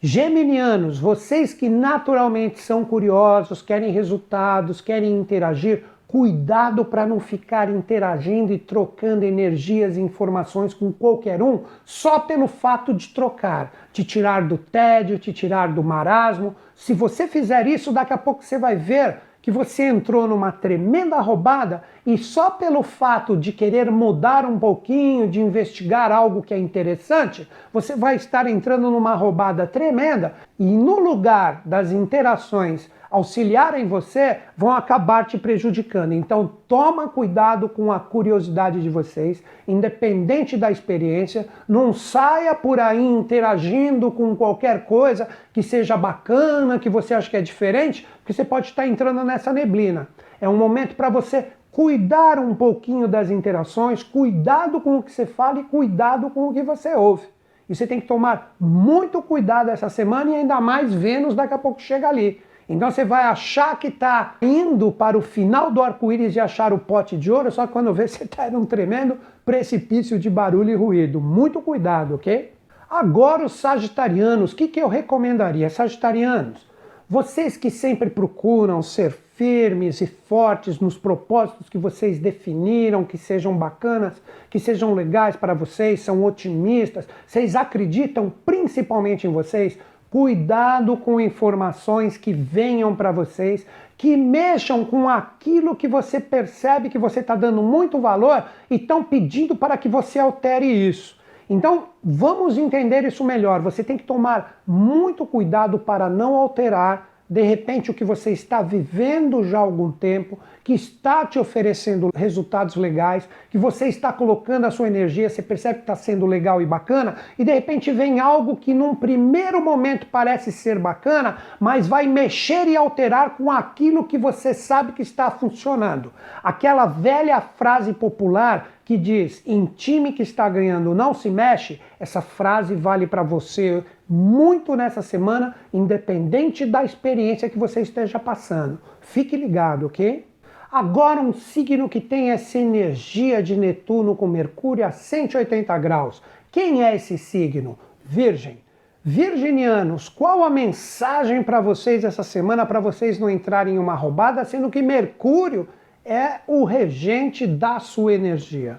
Geminianos, 0.00 0.98
vocês 0.98 1.54
que 1.54 1.68
naturalmente 1.68 2.58
são 2.58 2.84
curiosos, 2.84 3.62
querem 3.62 3.92
resultados, 3.92 4.80
querem 4.80 5.16
interagir, 5.16 5.84
Cuidado 6.06 6.84
para 6.84 7.06
não 7.06 7.18
ficar 7.18 7.68
interagindo 7.68 8.52
e 8.52 8.58
trocando 8.58 9.24
energias 9.24 9.96
e 9.96 10.00
informações 10.00 10.72
com 10.72 10.92
qualquer 10.92 11.42
um 11.42 11.62
só 11.84 12.20
pelo 12.20 12.46
fato 12.46 12.92
de 12.92 13.08
trocar, 13.08 13.72
te 13.92 14.04
tirar 14.04 14.46
do 14.46 14.56
tédio, 14.56 15.18
te 15.18 15.32
tirar 15.32 15.72
do 15.72 15.82
marasmo. 15.82 16.54
Se 16.74 16.92
você 16.92 17.26
fizer 17.26 17.66
isso, 17.66 17.90
daqui 17.90 18.12
a 18.12 18.18
pouco 18.18 18.44
você 18.44 18.58
vai 18.58 18.76
ver 18.76 19.16
que 19.44 19.50
você 19.50 19.82
entrou 19.82 20.26
numa 20.26 20.50
tremenda 20.50 21.20
roubada 21.20 21.82
e 22.06 22.16
só 22.16 22.48
pelo 22.48 22.82
fato 22.82 23.36
de 23.36 23.52
querer 23.52 23.90
mudar 23.90 24.46
um 24.46 24.58
pouquinho, 24.58 25.28
de 25.28 25.38
investigar 25.38 26.10
algo 26.10 26.40
que 26.42 26.54
é 26.54 26.58
interessante, 26.58 27.46
você 27.70 27.94
vai 27.94 28.16
estar 28.16 28.46
entrando 28.46 28.90
numa 28.90 29.14
roubada 29.14 29.66
tremenda 29.66 30.34
e 30.58 30.64
no 30.64 30.98
lugar 30.98 31.60
das 31.62 31.92
interações 31.92 32.90
auxiliarem 33.14 33.86
você 33.86 34.38
vão 34.56 34.72
acabar 34.72 35.24
te 35.24 35.38
prejudicando. 35.38 36.12
Então 36.12 36.50
toma 36.66 37.06
cuidado 37.08 37.68
com 37.68 37.92
a 37.92 38.00
curiosidade 38.00 38.82
de 38.82 38.90
vocês, 38.90 39.40
independente 39.68 40.56
da 40.56 40.68
experiência, 40.68 41.46
não 41.68 41.92
saia 41.92 42.54
por 42.56 42.80
aí 42.80 43.04
interagindo 43.04 44.10
com 44.10 44.34
qualquer 44.34 44.84
coisa 44.84 45.28
que 45.52 45.62
seja 45.62 45.96
bacana, 45.96 46.78
que 46.80 46.90
você 46.90 47.14
acha 47.14 47.30
que 47.30 47.36
é 47.36 47.42
diferente, 47.42 48.04
porque 48.18 48.32
você 48.32 48.44
pode 48.44 48.66
estar 48.66 48.86
entrando 48.86 49.22
nessa 49.22 49.52
neblina. 49.52 50.08
É 50.40 50.48
um 50.48 50.56
momento 50.56 50.96
para 50.96 51.08
você 51.08 51.46
cuidar 51.70 52.40
um 52.40 52.54
pouquinho 52.54 53.06
das 53.06 53.30
interações, 53.30 54.02
cuidado 54.02 54.80
com 54.80 54.98
o 54.98 55.02
que 55.02 55.12
você 55.12 55.24
fala 55.24 55.60
e 55.60 55.64
cuidado 55.64 56.30
com 56.30 56.48
o 56.48 56.52
que 56.52 56.62
você 56.62 56.94
ouve. 56.94 57.28
E 57.68 57.74
você 57.74 57.86
tem 57.86 58.00
que 58.00 58.08
tomar 58.08 58.54
muito 58.58 59.22
cuidado 59.22 59.70
essa 59.70 59.88
semana 59.88 60.32
e 60.32 60.34
ainda 60.34 60.60
mais 60.60 60.92
Vênus 60.92 61.34
daqui 61.34 61.54
a 61.54 61.58
pouco 61.58 61.80
chega 61.80 62.08
ali. 62.08 62.42
Então 62.68 62.90
você 62.90 63.04
vai 63.04 63.24
achar 63.24 63.78
que 63.78 63.88
está 63.88 64.36
indo 64.40 64.90
para 64.90 65.18
o 65.18 65.22
final 65.22 65.70
do 65.70 65.82
arco-íris 65.82 66.34
e 66.34 66.40
achar 66.40 66.72
o 66.72 66.78
pote 66.78 67.16
de 67.16 67.30
ouro, 67.30 67.50
só 67.50 67.66
que 67.66 67.72
quando 67.72 67.92
vê 67.92 68.06
você 68.08 68.24
está 68.24 68.48
em 68.48 68.56
um 68.56 68.64
tremendo 68.64 69.18
precipício 69.44 70.18
de 70.18 70.30
barulho 70.30 70.70
e 70.70 70.74
ruído. 70.74 71.20
Muito 71.20 71.60
cuidado, 71.60 72.14
ok? 72.14 72.52
Agora 72.88 73.44
os 73.44 73.52
sagitarianos, 73.52 74.52
o 74.52 74.56
que, 74.56 74.68
que 74.68 74.80
eu 74.80 74.88
recomendaria? 74.88 75.68
Sagitarianos, 75.68 76.66
vocês 77.08 77.56
que 77.56 77.70
sempre 77.70 78.08
procuram 78.08 78.82
ser 78.82 79.12
firmes 79.34 80.00
e 80.00 80.06
fortes 80.06 80.78
nos 80.78 80.96
propósitos 80.96 81.68
que 81.68 81.76
vocês 81.76 82.18
definiram, 82.18 83.04
que 83.04 83.18
sejam 83.18 83.56
bacanas, 83.56 84.14
que 84.48 84.60
sejam 84.60 84.94
legais 84.94 85.34
para 85.34 85.54
vocês, 85.54 86.00
são 86.00 86.24
otimistas, 86.24 87.06
vocês 87.26 87.56
acreditam 87.56 88.32
principalmente 88.46 89.26
em 89.26 89.32
vocês, 89.32 89.76
Cuidado 90.14 90.96
com 90.96 91.20
informações 91.20 92.16
que 92.16 92.32
venham 92.32 92.94
para 92.94 93.10
vocês, 93.10 93.66
que 93.98 94.16
mexam 94.16 94.84
com 94.84 95.08
aquilo 95.08 95.74
que 95.74 95.88
você 95.88 96.20
percebe 96.20 96.88
que 96.88 96.96
você 96.96 97.18
está 97.18 97.34
dando 97.34 97.60
muito 97.60 98.00
valor 98.00 98.44
e 98.70 98.76
estão 98.76 99.02
pedindo 99.02 99.56
para 99.56 99.76
que 99.76 99.88
você 99.88 100.20
altere 100.20 100.66
isso. 100.66 101.18
Então, 101.50 101.86
vamos 102.00 102.56
entender 102.56 103.04
isso 103.04 103.24
melhor. 103.24 103.60
Você 103.62 103.82
tem 103.82 103.96
que 103.96 104.04
tomar 104.04 104.62
muito 104.64 105.26
cuidado 105.26 105.80
para 105.80 106.08
não 106.08 106.36
alterar 106.36 107.08
de 107.28 107.42
repente 107.42 107.90
o 107.90 107.94
que 107.94 108.04
você 108.04 108.30
está 108.30 108.60
vivendo 108.60 109.44
já 109.44 109.58
há 109.58 109.62
algum 109.62 109.90
tempo, 109.90 110.38
que 110.62 110.72
está 110.72 111.26
te 111.26 111.38
oferecendo 111.38 112.10
resultados 112.14 112.76
legais, 112.76 113.28
que 113.50 113.58
você 113.58 113.86
está 113.86 114.12
colocando 114.12 114.64
a 114.64 114.70
sua 114.70 114.86
energia, 114.86 115.28
você 115.28 115.42
percebe 115.42 115.76
que 115.76 115.82
está 115.82 115.96
sendo 115.96 116.26
legal 116.26 116.60
e 116.62 116.66
bacana, 116.66 117.16
e 117.38 117.44
de 117.44 117.52
repente 117.52 117.92
vem 117.92 118.20
algo 118.20 118.56
que 118.56 118.72
num 118.72 118.94
primeiro 118.94 119.62
momento 119.62 120.06
parece 120.10 120.50
ser 120.50 120.78
bacana, 120.78 121.38
mas 121.60 121.86
vai 121.86 122.06
mexer 122.06 122.66
e 122.66 122.76
alterar 122.76 123.36
com 123.36 123.50
aquilo 123.50 124.04
que 124.04 124.16
você 124.16 124.54
sabe 124.54 124.92
que 124.92 125.02
está 125.02 125.30
funcionando. 125.30 126.12
Aquela 126.42 126.86
velha 126.86 127.40
frase 127.40 127.92
popular 127.92 128.73
que 128.84 128.96
diz: 128.96 129.42
em 129.46 129.64
time 129.64 130.12
que 130.12 130.22
está 130.22 130.48
ganhando 130.48 130.94
não 130.94 131.14
se 131.14 131.30
mexe, 131.30 131.80
essa 131.98 132.20
frase 132.20 132.74
vale 132.74 133.06
para 133.06 133.22
você 133.22 133.82
muito 134.08 134.76
nessa 134.76 135.00
semana, 135.00 135.54
independente 135.72 136.66
da 136.66 136.84
experiência 136.84 137.48
que 137.48 137.58
você 137.58 137.80
esteja 137.80 138.18
passando. 138.18 138.78
Fique 139.00 139.36
ligado, 139.36 139.86
ok? 139.86 140.26
Agora, 140.70 141.20
um 141.20 141.32
signo 141.32 141.88
que 141.88 142.00
tem 142.00 142.32
essa 142.32 142.58
energia 142.58 143.42
de 143.42 143.56
Netuno 143.56 144.16
com 144.16 144.26
Mercúrio 144.26 144.84
a 144.84 144.90
180 144.90 145.78
graus. 145.78 146.20
Quem 146.50 146.84
é 146.84 146.94
esse 146.96 147.16
signo? 147.16 147.78
Virgem. 148.04 148.58
Virginianos, 149.06 150.08
qual 150.08 150.42
a 150.42 150.50
mensagem 150.50 151.42
para 151.42 151.60
vocês 151.60 152.04
essa 152.04 152.22
semana 152.22 152.64
para 152.64 152.80
vocês 152.80 153.18
não 153.18 153.28
entrarem 153.28 153.74
em 153.74 153.78
uma 153.78 153.94
roubada, 153.94 154.44
sendo 154.44 154.70
que 154.70 154.80
Mercúrio 154.80 155.68
é 156.04 156.40
o 156.46 156.64
regente 156.64 157.46
da 157.46 157.80
sua 157.80 158.14
energia? 158.14 158.78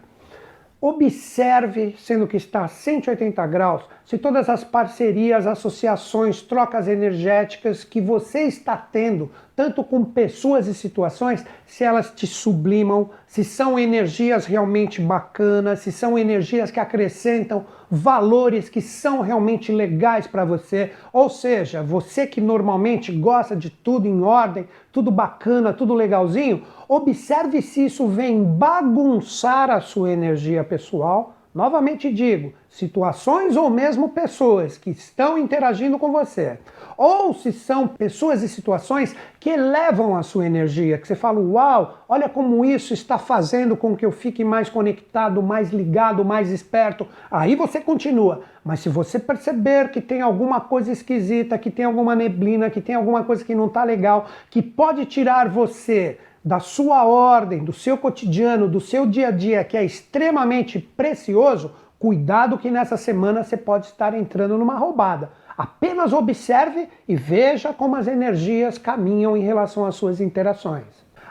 Observe, 0.79 1.95
sendo 1.97 2.27
que 2.27 2.37
está 2.37 2.65
a 2.65 2.67
180 2.67 3.47
graus, 3.47 3.83
se 4.05 4.19
todas 4.19 4.47
as 4.49 4.63
parcerias, 4.63 5.47
associações, 5.47 6.39
trocas 6.39 6.87
energéticas 6.87 7.83
que 7.83 7.99
você 7.99 8.43
está 8.43 8.77
tendo, 8.77 9.31
tanto 9.55 9.83
com 9.83 10.05
pessoas 10.05 10.67
e 10.67 10.75
situações, 10.75 11.43
se 11.65 11.83
elas 11.83 12.11
te 12.11 12.27
sublimam, 12.27 13.09
se 13.25 13.43
são 13.43 13.79
energias 13.79 14.45
realmente 14.45 15.01
bacanas, 15.01 15.79
se 15.79 15.91
são 15.91 16.19
energias 16.19 16.69
que 16.69 16.79
acrescentam 16.79 17.65
valores 17.89 18.69
que 18.69 18.79
são 18.81 19.21
realmente 19.21 19.71
legais 19.71 20.27
para 20.27 20.45
você. 20.45 20.91
Ou 21.11 21.27
seja, 21.27 21.81
você 21.81 22.27
que 22.27 22.39
normalmente 22.39 23.11
gosta 23.11 23.55
de 23.55 23.71
tudo 23.71 24.07
em 24.07 24.21
ordem, 24.21 24.67
tudo 24.91 25.09
bacana, 25.09 25.73
tudo 25.73 25.95
legalzinho, 25.95 26.61
observe 26.87 27.59
se 27.59 27.85
isso 27.85 28.05
vem 28.05 28.43
bagunçar 28.43 29.71
a 29.71 29.81
sua 29.81 30.11
energia 30.11 30.63
pessoal 30.63 31.34
Novamente 31.55 32.11
digo, 32.11 32.51
situações 32.69 33.55
ou 33.55 33.69
mesmo 33.69 34.09
pessoas 34.09 34.77
que 34.77 34.89
estão 34.89 35.37
interagindo 35.37 35.97
com 35.97 36.11
você, 36.11 36.59
ou 36.97 37.33
se 37.33 37.53
são 37.53 37.87
pessoas 37.87 38.43
e 38.43 38.49
situações 38.49 39.15
que 39.39 39.51
elevam 39.51 40.17
a 40.17 40.21
sua 40.21 40.45
energia, 40.45 40.97
que 40.97 41.07
você 41.07 41.15
fala, 41.15 41.39
uau, 41.39 42.03
olha 42.09 42.27
como 42.27 42.65
isso 42.65 42.93
está 42.93 43.17
fazendo 43.17 43.77
com 43.77 43.95
que 43.95 44.05
eu 44.05 44.11
fique 44.11 44.43
mais 44.43 44.69
conectado, 44.69 45.41
mais 45.41 45.71
ligado, 45.71 46.25
mais 46.25 46.51
esperto. 46.51 47.07
Aí 47.31 47.55
você 47.55 47.79
continua. 47.79 48.41
Mas 48.61 48.81
se 48.81 48.89
você 48.89 49.17
perceber 49.17 49.91
que 49.91 50.01
tem 50.01 50.19
alguma 50.19 50.59
coisa 50.59 50.91
esquisita, 50.91 51.57
que 51.57 51.71
tem 51.71 51.85
alguma 51.85 52.17
neblina, 52.17 52.69
que 52.69 52.81
tem 52.81 52.95
alguma 52.95 53.23
coisa 53.23 53.45
que 53.45 53.55
não 53.55 53.67
está 53.67 53.85
legal, 53.85 54.25
que 54.49 54.61
pode 54.61 55.05
tirar 55.05 55.47
você 55.47 56.17
da 56.45 56.59
sua 56.59 57.03
ordem, 57.05 57.63
do 57.63 57.73
seu 57.73 57.97
cotidiano, 57.97 58.69
do 58.69 58.79
seu 58.79 59.07
dia 59.07 59.29
a 59.29 59.31
dia, 59.31 59.63
que 59.63 59.75
é 59.75 59.83
extremamente 59.83 60.77
precioso, 60.77 61.71
cuidado 61.97 62.59
que 62.59 62.69
nessa 62.69 62.97
semana 62.97 63.43
você 63.43 63.57
pode 63.57 63.87
estar 63.87 64.13
entrando 64.13 64.55
numa 64.55 64.75
roubada. 64.75 65.31
Apenas 65.57 66.13
observe 66.13 66.87
e 67.07 67.15
veja 67.15 67.73
como 67.73 67.95
as 67.95 68.05
energias 68.05 68.77
caminham 68.77 69.35
em 69.35 69.41
relação 69.41 69.85
às 69.85 69.95
suas 69.95 70.21
interações. 70.21 70.85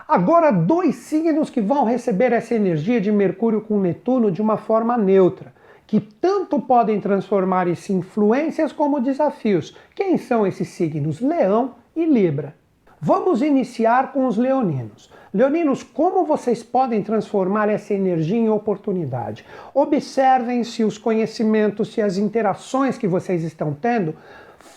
Agora, 0.09 0.51
dois 0.51 0.97
signos 0.97 1.49
que 1.49 1.61
vão 1.61 1.85
receber 1.85 2.33
essa 2.33 2.55
energia 2.55 3.01
de 3.01 3.13
Mercúrio 3.13 3.61
com 3.61 3.79
Netuno 3.79 4.33
de 4.33 4.43
uma 4.43 4.57
forma 4.57 4.99
neutra, 4.99 5.55
que 5.87 6.01
tanto 6.01 6.61
podem 6.61 7.01
transformar-se 7.01 7.93
influências 7.93 8.73
como 8.73 9.01
desafios. 9.01 9.77
Quem 9.95 10.19
são 10.19 10.45
esses 10.45 10.69
signos? 10.69 11.21
Leão 11.21 11.77
e 11.95 12.05
Libra. 12.05 12.64
Vamos 13.07 13.43
iniciar 13.43 14.13
com 14.13 14.27
os 14.27 14.39
leoninos. 14.39 15.11
Leoninos, 15.31 15.83
como 15.83 16.25
vocês 16.25 16.63
podem 16.63 17.03
transformar 17.03 17.69
essa 17.69 17.93
energia 17.93 18.39
em 18.39 18.49
oportunidade? 18.49 19.45
Observem 19.75 20.65
se 20.65 20.83
os 20.83 20.97
conhecimentos, 20.97 21.93
se 21.93 22.01
as 22.01 22.17
interações 22.17 22.97
que 22.97 23.07
vocês 23.07 23.45
estão 23.45 23.75
tendo 23.75 24.15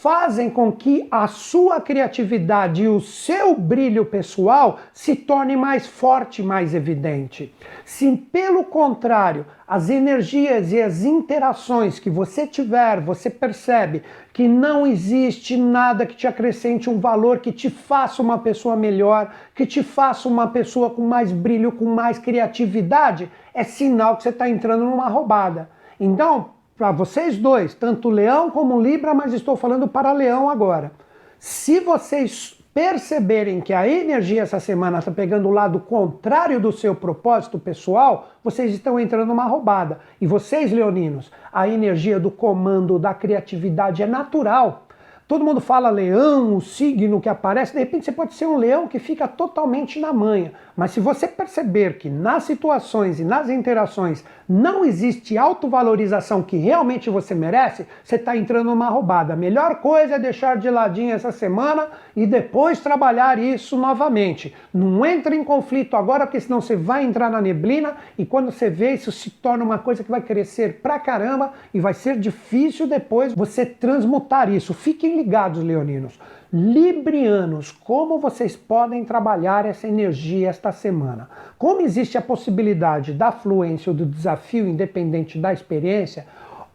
fazem 0.08 0.50
com 0.50 0.72
que 0.72 1.06
a 1.12 1.28
sua 1.28 1.82
criatividade 1.82 2.84
e 2.84 2.88
o 2.88 3.02
seu 3.02 3.54
brilho 3.54 4.06
pessoal 4.06 4.80
se 4.94 5.14
torne 5.18 5.58
mais 5.58 5.86
forte, 5.86 6.42
mais 6.42 6.74
evidente. 6.74 7.54
Se 7.84 8.16
pelo 8.16 8.64
contrário, 8.64 9.46
as 9.68 9.90
energias 9.90 10.72
e 10.72 10.82
as 10.82 11.04
interações 11.04 12.00
que 12.00 12.10
você 12.10 12.48
tiver, 12.48 13.02
você 13.02 13.30
percebe 13.30 14.02
que 14.32 14.48
não 14.48 14.88
existe 14.88 15.58
nada 15.58 16.06
que 16.06 16.16
te 16.16 16.26
acrescente 16.26 16.90
um 16.90 17.02
valor 17.02 17.40
que 17.40 17.52
te 17.52 17.70
faça 17.70 18.22
uma 18.22 18.38
pessoa 18.38 18.78
melhor, 18.78 19.34
que 19.54 19.66
te 19.66 19.84
faça 19.84 20.30
uma 20.30 20.48
pessoa 20.48 20.90
com 20.90 21.02
mais 21.02 21.34
brilho, 21.34 21.74
com 21.74 21.84
mais 21.84 22.18
criatividade, 22.18 23.30
é 23.54 23.66
sinal 23.66 24.16
que 24.16 24.24
você 24.24 24.30
está 24.30 24.48
entrando 24.48 24.86
numa 24.86 25.10
roubada. 25.10 25.70
Então, 26.00 26.56
para 26.78 26.92
vocês 26.92 27.38
dois, 27.38 27.74
tanto 27.74 28.10
Leão 28.10 28.52
como 28.52 28.80
Libra, 28.80 29.14
mas 29.14 29.34
estou 29.34 29.56
falando 29.56 29.88
para 29.88 30.12
Leão 30.12 30.50
agora. 30.50 30.92
Se 31.40 31.80
vocês 31.80 32.58
perceberem 32.74 33.60
que 33.60 33.74
a 33.74 33.88
energia 33.88 34.44
essa 34.44 34.60
semana 34.60 35.00
está 35.00 35.10
pegando 35.10 35.48
o 35.48 35.52
lado 35.52 35.80
contrário 35.80 36.60
do 36.60 36.72
seu 36.72 36.94
propósito 36.94 37.58
pessoal, 37.58 38.30
vocês 38.44 38.72
estão 38.72 39.00
entrando 39.00 39.30
numa 39.30 39.46
roubada. 39.46 40.00
E 40.22 40.28
vocês, 40.28 40.72
leoninos, 40.72 41.32
a 41.52 41.68
energia 41.68 42.20
do 42.20 42.30
comando, 42.30 43.00
da 43.00 43.16
criatividade 43.16 44.04
é 44.04 44.06
natural. 44.06 44.87
Todo 45.28 45.44
mundo 45.44 45.60
fala 45.60 45.90
leão, 45.90 46.56
o 46.56 46.62
signo 46.62 47.20
que 47.20 47.28
aparece, 47.28 47.74
de 47.74 47.80
repente 47.80 48.06
você 48.06 48.14
pode 48.14 48.34
ser 48.34 48.46
um 48.46 48.56
leão 48.56 48.88
que 48.88 48.98
fica 48.98 49.28
totalmente 49.28 50.00
na 50.00 50.14
manha. 50.14 50.54
Mas 50.74 50.92
se 50.92 51.02
você 51.02 51.28
perceber 51.28 51.98
que 51.98 52.10
nas 52.10 52.44
situações 52.44 53.20
e 53.20 53.26
nas 53.26 53.50
interações 53.50 54.24
não 54.48 54.86
existe 54.86 55.38
autovalorização 55.38 56.42
que 56.42 56.56
realmente 56.56 57.10
você 57.10 57.36
merece, 57.36 57.86
você 58.06 58.16
está 58.16 58.38
entrando 58.38 58.68
numa 58.68 58.88
roubada. 58.88 59.34
A 59.34 59.36
melhor 59.36 59.82
coisa 59.82 60.16
é 60.16 60.20
deixar 60.20 60.56
de 60.56 60.70
ladinho 60.70 61.14
essa 61.14 61.34
semana 61.34 61.88
e 62.16 62.26
depois 62.26 62.80
trabalhar 62.80 63.38
isso 63.38 63.76
novamente. 63.76 64.56
Não 64.74 65.06
entre 65.06 65.36
em 65.36 65.44
conflito 65.44 65.98
agora, 65.98 66.26
porque 66.26 66.40
senão 66.40 66.62
você 66.62 66.78
vai 66.78 67.04
entrar 67.04 67.30
na 67.30 67.42
neblina 67.42 67.98
e 68.18 68.26
quando 68.26 68.50
você 68.50 68.70
vê 68.70 68.94
isso 68.94 69.12
se 69.12 69.30
torna 69.30 69.66
uma 69.66 69.80
coisa 69.80 70.06
que 70.06 70.12
vai 70.12 70.22
crescer 70.22 70.80
pra 70.82 70.98
caramba 70.98 71.52
e 71.74 71.82
vai 71.82 71.94
ser 71.94 72.18
difícil 72.18 72.88
depois 72.88 73.34
você 73.34 73.66
transmutar 73.66 74.50
isso. 74.50 74.74
Fiquem 74.74 75.17
ligados, 75.18 75.64
leoninos. 75.64 76.20
Librianos, 76.54 77.72
como 77.72 78.20
vocês 78.20 78.56
podem 78.56 79.04
trabalhar 79.04 79.66
essa 79.66 79.88
energia 79.88 80.50
esta 80.50 80.72
semana? 80.72 81.30
Como 81.58 81.82
existe 81.82 82.18
a 82.18 82.22
possibilidade 82.22 83.12
da 83.12 83.32
fluência 83.32 83.90
ou 83.90 83.96
do 83.96 84.06
desafio 84.06 84.68
independente 84.68 85.38
da 85.38 85.52
experiência, 85.52 86.26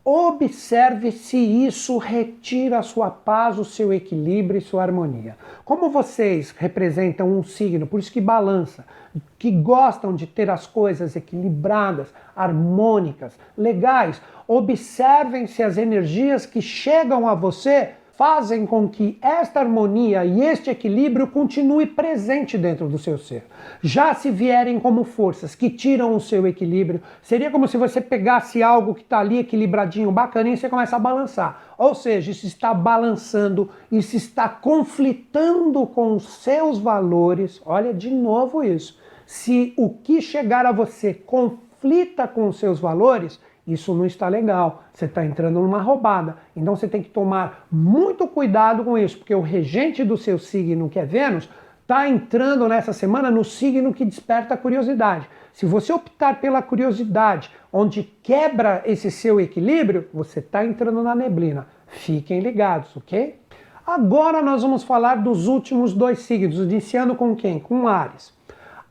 Observe 0.04 1.12
se 1.12 1.36
isso 1.36 1.96
retira 1.96 2.80
a 2.80 2.82
sua 2.82 3.08
paz, 3.08 3.56
o 3.56 3.64
seu 3.64 3.92
equilíbrio 3.92 4.58
e 4.58 4.60
sua 4.60 4.82
harmonia. 4.82 5.36
Como 5.64 5.90
vocês 5.90 6.50
representam 6.50 7.30
um 7.30 7.44
signo, 7.44 7.86
por 7.86 8.00
isso 8.00 8.10
que 8.10 8.20
balança, 8.20 8.84
que 9.38 9.52
gostam 9.52 10.12
de 10.12 10.26
ter 10.26 10.50
as 10.50 10.66
coisas 10.66 11.14
equilibradas, 11.14 12.08
harmônicas, 12.34 13.38
legais, 13.56 14.20
observem 14.48 15.46
se 15.46 15.62
as 15.62 15.78
energias 15.78 16.46
que 16.46 16.60
chegam 16.60 17.28
a 17.28 17.34
você 17.36 17.90
fazem 18.16 18.66
com 18.66 18.88
que 18.88 19.18
esta 19.22 19.60
harmonia 19.60 20.24
e 20.24 20.42
este 20.42 20.70
equilíbrio 20.70 21.26
continue 21.26 21.86
presente 21.86 22.58
dentro 22.58 22.88
do 22.88 22.98
seu 22.98 23.16
ser. 23.16 23.44
Já 23.82 24.14
se 24.14 24.30
vierem 24.30 24.78
como 24.78 25.04
forças 25.04 25.54
que 25.54 25.70
tiram 25.70 26.14
o 26.14 26.20
seu 26.20 26.46
equilíbrio, 26.46 27.02
seria 27.22 27.50
como 27.50 27.66
se 27.66 27.76
você 27.76 28.00
pegasse 28.00 28.62
algo 28.62 28.94
que 28.94 29.02
está 29.02 29.18
ali 29.18 29.38
equilibradinho, 29.38 30.12
bacaninho, 30.12 30.54
e 30.54 30.56
você 30.56 30.68
começa 30.68 30.96
a 30.96 30.98
balançar. 30.98 31.74
Ou 31.78 31.94
seja, 31.94 32.30
isso 32.30 32.46
está 32.46 32.74
balançando, 32.74 33.70
isso 33.90 34.16
está 34.16 34.48
conflitando 34.48 35.86
com 35.86 36.14
os 36.14 36.24
seus 36.42 36.78
valores. 36.78 37.62
Olha 37.64 37.94
de 37.94 38.10
novo 38.10 38.62
isso. 38.62 39.00
Se 39.24 39.72
o 39.76 39.88
que 39.88 40.20
chegar 40.20 40.66
a 40.66 40.72
você 40.72 41.14
conflita 41.14 42.28
com 42.28 42.48
os 42.48 42.58
seus 42.58 42.78
valores, 42.78 43.40
isso 43.66 43.94
não 43.94 44.04
está 44.04 44.28
legal. 44.28 44.84
Você 44.92 45.04
está 45.04 45.24
entrando 45.24 45.60
numa 45.60 45.80
roubada. 45.80 46.36
Então 46.54 46.74
você 46.74 46.88
tem 46.88 47.02
que 47.02 47.10
tomar 47.10 47.66
muito 47.70 48.26
cuidado 48.26 48.84
com 48.84 48.98
isso, 48.98 49.18
porque 49.18 49.34
o 49.34 49.40
regente 49.40 50.04
do 50.04 50.16
seu 50.16 50.38
signo, 50.38 50.88
que 50.88 50.98
é 50.98 51.04
Vênus, 51.04 51.48
está 51.82 52.08
entrando 52.08 52.68
nessa 52.68 52.92
semana 52.92 53.30
no 53.30 53.44
signo 53.44 53.92
que 53.92 54.04
desperta 54.04 54.54
a 54.54 54.56
curiosidade. 54.56 55.28
Se 55.52 55.66
você 55.66 55.92
optar 55.92 56.40
pela 56.40 56.62
curiosidade, 56.62 57.50
onde 57.72 58.02
quebra 58.22 58.82
esse 58.86 59.10
seu 59.10 59.40
equilíbrio, 59.40 60.08
você 60.12 60.38
está 60.38 60.64
entrando 60.64 61.02
na 61.02 61.14
neblina. 61.14 61.66
Fiquem 61.86 62.40
ligados, 62.40 62.96
ok? 62.96 63.38
Agora 63.86 64.40
nós 64.40 64.62
vamos 64.62 64.82
falar 64.82 65.16
dos 65.16 65.46
últimos 65.46 65.92
dois 65.92 66.20
signos, 66.20 66.58
iniciando 66.58 67.14
com 67.14 67.36
quem? 67.36 67.58
Com 67.58 67.86
Ares. 67.86 68.32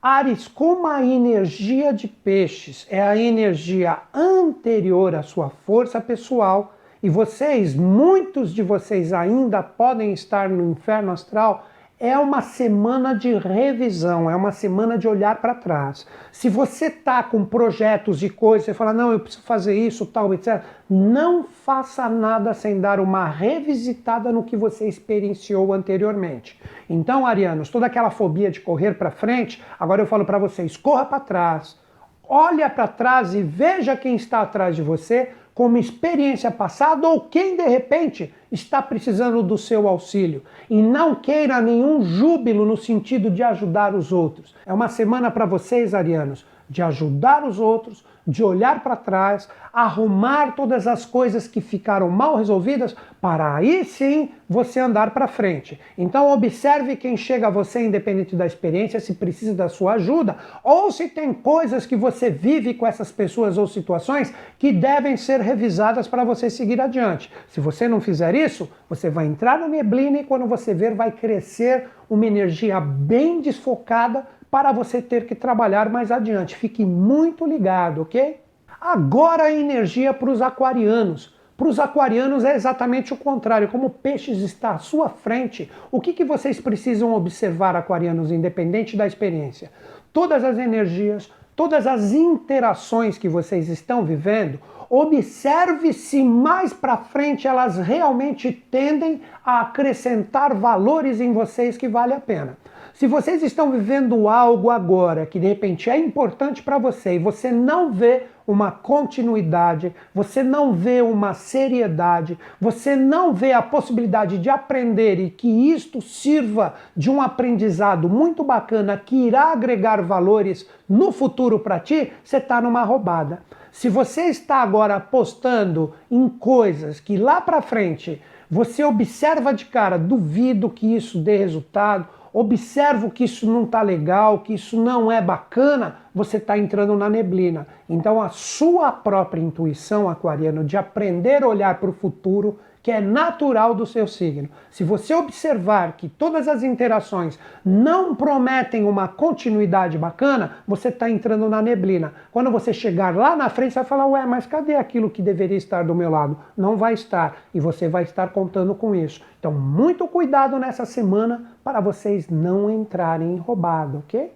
Ares, 0.01 0.47
como 0.47 0.87
a 0.87 1.05
energia 1.05 1.93
de 1.93 2.07
peixes 2.07 2.87
é 2.89 2.99
a 2.99 3.15
energia 3.15 3.99
anterior 4.11 5.13
à 5.13 5.21
sua 5.21 5.51
força 5.51 6.01
pessoal, 6.01 6.73
e 7.03 7.09
vocês, 7.09 7.75
muitos 7.75 8.51
de 8.51 8.63
vocês 8.63 9.13
ainda 9.13 9.61
podem 9.61 10.11
estar 10.11 10.49
no 10.49 10.71
inferno 10.71 11.11
astral, 11.11 11.67
é 12.03 12.17
uma 12.17 12.41
semana 12.41 13.13
de 13.13 13.31
revisão, 13.35 14.27
é 14.27 14.35
uma 14.35 14.51
semana 14.51 14.97
de 14.97 15.07
olhar 15.07 15.39
para 15.39 15.53
trás. 15.53 16.07
Se 16.31 16.49
você 16.49 16.89
tá 16.89 17.21
com 17.21 17.45
projetos 17.45 18.23
e 18.23 18.29
coisas, 18.29 18.65
você 18.65 18.73
fala, 18.73 18.91
não, 18.91 19.11
eu 19.11 19.19
preciso 19.19 19.43
fazer 19.43 19.75
isso, 19.75 20.07
tal, 20.07 20.33
etc. 20.33 20.63
Não 20.89 21.43
faça 21.43 22.09
nada 22.09 22.55
sem 22.55 22.81
dar 22.81 22.99
uma 22.99 23.27
revisitada 23.27 24.31
no 24.31 24.43
que 24.43 24.57
você 24.57 24.87
experienciou 24.87 25.71
anteriormente. 25.71 26.59
Então, 26.89 27.23
Arianos, 27.23 27.69
toda 27.69 27.85
aquela 27.85 28.09
fobia 28.09 28.49
de 28.49 28.61
correr 28.61 28.95
para 28.95 29.11
frente, 29.11 29.63
agora 29.79 30.01
eu 30.01 30.07
falo 30.07 30.25
para 30.25 30.39
vocês, 30.39 30.75
corra 30.75 31.05
para 31.05 31.19
trás, 31.19 31.79
olha 32.27 32.67
para 32.67 32.87
trás 32.87 33.35
e 33.35 33.43
veja 33.43 33.95
quem 33.95 34.15
está 34.15 34.41
atrás 34.41 34.75
de 34.75 34.81
você 34.81 35.33
como 35.53 35.77
experiência 35.77 36.49
passada 36.49 37.07
ou 37.07 37.21
quem 37.21 37.57
de 37.57 37.67
repente 37.67 38.33
está 38.51 38.81
precisando 38.81 39.43
do 39.43 39.57
seu 39.57 39.87
auxílio. 39.87 40.43
E 40.69 40.81
não 40.81 41.15
queira 41.15 41.61
nenhum 41.61 42.01
júbilo 42.03 42.65
no 42.65 42.77
sentido 42.77 43.29
de 43.29 43.43
ajudar 43.43 43.93
os 43.93 44.11
outros. 44.11 44.55
É 44.65 44.73
uma 44.73 44.87
semana 44.87 45.29
para 45.29 45.45
vocês, 45.45 45.93
arianos, 45.93 46.45
de 46.69 46.81
ajudar 46.81 47.43
os 47.43 47.59
outros, 47.59 48.03
de 48.31 48.41
olhar 48.41 48.81
para 48.81 48.95
trás, 48.95 49.49
arrumar 49.73 50.55
todas 50.55 50.87
as 50.87 51.05
coisas 51.05 51.49
que 51.49 51.59
ficaram 51.59 52.09
mal 52.09 52.37
resolvidas, 52.37 52.95
para 53.19 53.55
aí 53.55 53.83
sim 53.83 54.29
você 54.47 54.79
andar 54.79 55.11
para 55.11 55.27
frente. 55.27 55.77
Então 55.97 56.31
observe 56.31 56.95
quem 56.95 57.17
chega 57.17 57.47
a 57.47 57.49
você, 57.49 57.81
independente 57.81 58.33
da 58.33 58.45
experiência, 58.45 59.01
se 59.01 59.15
precisa 59.15 59.53
da 59.53 59.67
sua 59.67 59.93
ajuda, 59.93 60.37
ou 60.63 60.91
se 60.91 61.09
tem 61.09 61.33
coisas 61.33 61.85
que 61.85 61.95
você 61.95 62.29
vive 62.29 62.73
com 62.73 62.87
essas 62.87 63.11
pessoas 63.11 63.57
ou 63.57 63.67
situações 63.67 64.33
que 64.57 64.71
devem 64.71 65.17
ser 65.17 65.41
revisadas 65.41 66.07
para 66.07 66.23
você 66.23 66.49
seguir 66.49 66.79
adiante. 66.79 67.29
Se 67.49 67.59
você 67.59 67.85
não 67.85 67.99
fizer 67.99 68.33
isso, 68.33 68.71
você 68.89 69.09
vai 69.09 69.25
entrar 69.25 69.59
no 69.59 69.67
neblina 69.67 70.19
e 70.19 70.23
quando 70.23 70.45
você 70.45 70.73
ver, 70.73 70.95
vai 70.95 71.11
crescer 71.11 71.89
uma 72.09 72.25
energia 72.25 72.79
bem 72.79 73.41
desfocada 73.41 74.25
para 74.51 74.73
você 74.73 75.01
ter 75.01 75.25
que 75.25 75.33
trabalhar 75.33 75.89
mais 75.89 76.11
adiante. 76.11 76.57
Fique 76.57 76.83
muito 76.83 77.45
ligado, 77.45 78.01
ok? 78.01 78.41
Agora 78.81 79.43
a 79.43 79.51
energia 79.51 80.13
para 80.13 80.29
os 80.29 80.41
aquarianos. 80.41 81.33
Para 81.55 81.69
os 81.69 81.79
aquarianos 81.79 82.43
é 82.43 82.55
exatamente 82.55 83.13
o 83.13 83.17
contrário. 83.17 83.69
Como 83.69 83.89
peixes 83.89 84.39
está 84.39 84.71
à 84.71 84.77
sua 84.79 85.07
frente, 85.07 85.71
o 85.89 86.01
que, 86.01 86.11
que 86.11 86.25
vocês 86.25 86.59
precisam 86.59 87.13
observar, 87.13 87.75
aquarianos, 87.75 88.31
independente 88.31 88.97
da 88.97 89.07
experiência? 89.07 89.71
Todas 90.11 90.43
as 90.43 90.57
energias, 90.57 91.31
todas 91.55 91.87
as 91.87 92.11
interações 92.11 93.17
que 93.17 93.29
vocês 93.29 93.69
estão 93.69 94.03
vivendo, 94.03 94.59
observe 94.89 95.93
se 95.93 96.21
mais 96.21 96.73
para 96.73 96.97
frente 96.97 97.47
elas 97.47 97.77
realmente 97.77 98.51
tendem 98.51 99.21
a 99.45 99.61
acrescentar 99.61 100.53
valores 100.53 101.21
em 101.21 101.31
vocês 101.31 101.77
que 101.77 101.87
vale 101.87 102.13
a 102.13 102.19
pena. 102.19 102.57
Se 102.93 103.07
vocês 103.07 103.41
estão 103.41 103.71
vivendo 103.71 104.27
algo 104.27 104.69
agora 104.69 105.25
que 105.25 105.39
de 105.39 105.47
repente 105.47 105.89
é 105.89 105.97
importante 105.97 106.61
para 106.61 106.77
você 106.77 107.15
e 107.15 107.19
você 107.19 107.51
não 107.51 107.91
vê 107.91 108.23
uma 108.45 108.69
continuidade, 108.69 109.95
você 110.13 110.43
não 110.43 110.73
vê 110.73 111.01
uma 111.01 111.33
seriedade, 111.33 112.37
você 112.59 112.95
não 112.95 113.33
vê 113.33 113.53
a 113.53 113.61
possibilidade 113.61 114.37
de 114.37 114.49
aprender 114.49 115.19
e 115.19 115.29
que 115.29 115.71
isto 115.71 116.01
sirva 116.01 116.75
de 116.95 117.09
um 117.09 117.21
aprendizado 117.21 118.09
muito 118.09 118.43
bacana 118.43 118.97
que 118.97 119.15
irá 119.27 119.51
agregar 119.51 120.01
valores 120.01 120.67
no 120.87 121.11
futuro 121.11 121.59
para 121.59 121.79
ti, 121.79 122.11
você 122.23 122.37
está 122.37 122.59
numa 122.59 122.83
roubada. 122.83 123.41
Se 123.71 123.87
você 123.87 124.23
está 124.23 124.57
agora 124.57 124.95
apostando 124.95 125.93
em 126.09 126.27
coisas 126.27 126.99
que 126.99 127.15
lá 127.15 127.39
para 127.39 127.61
frente 127.61 128.21
você 128.49 128.83
observa 128.83 129.53
de 129.53 129.63
cara, 129.65 129.97
duvido 129.97 130.69
que 130.69 130.93
isso 130.93 131.17
dê 131.17 131.37
resultado, 131.37 132.05
observo 132.33 133.09
que 133.11 133.23
isso 133.23 133.45
não 133.45 133.63
está 133.63 133.81
legal, 133.81 134.39
que 134.39 134.53
isso 134.53 134.81
não 134.81 135.11
é 135.11 135.21
bacana, 135.21 135.97
você 136.13 136.37
está 136.37 136.57
entrando 136.57 136.95
na 136.95 137.09
neblina. 137.09 137.67
Então 137.89 138.21
a 138.21 138.29
sua 138.29 138.91
própria 138.91 139.41
intuição, 139.41 140.09
aquariano, 140.09 140.63
de 140.63 140.77
aprender 140.77 141.43
a 141.43 141.47
olhar 141.47 141.79
para 141.79 141.89
o 141.89 141.93
futuro 141.93 142.59
que 142.83 142.91
é 142.91 142.99
natural 142.99 143.75
do 143.75 143.85
seu 143.85 144.07
signo. 144.07 144.49
Se 144.69 144.83
você 144.83 145.13
observar 145.13 145.93
que 145.93 146.09
todas 146.09 146.47
as 146.47 146.63
interações 146.63 147.37
não 147.63 148.15
prometem 148.15 148.83
uma 148.83 149.07
continuidade 149.07 149.97
bacana, 149.97 150.57
você 150.67 150.87
está 150.87 151.09
entrando 151.09 151.47
na 151.47 151.61
neblina. 151.61 152.13
Quando 152.31 152.49
você 152.49 152.73
chegar 152.73 153.15
lá 153.15 153.35
na 153.35 153.49
frente, 153.49 153.73
você 153.73 153.79
vai 153.79 153.87
falar: 153.87 154.07
Ué, 154.07 154.25
mas 154.25 154.45
cadê 154.45 154.75
aquilo 154.75 155.09
que 155.09 155.21
deveria 155.21 155.57
estar 155.57 155.83
do 155.83 155.93
meu 155.93 156.09
lado? 156.09 156.37
Não 156.57 156.75
vai 156.75 156.93
estar. 156.93 157.37
E 157.53 157.59
você 157.59 157.87
vai 157.87 158.03
estar 158.03 158.29
contando 158.29 158.73
com 158.73 158.95
isso. 158.95 159.21
Então, 159.39 159.51
muito 159.51 160.07
cuidado 160.07 160.57
nessa 160.57 160.85
semana 160.85 161.51
para 161.63 161.79
vocês 161.79 162.29
não 162.29 162.69
entrarem 162.69 163.33
em 163.33 163.37
roubado, 163.37 163.99
ok? 163.99 164.31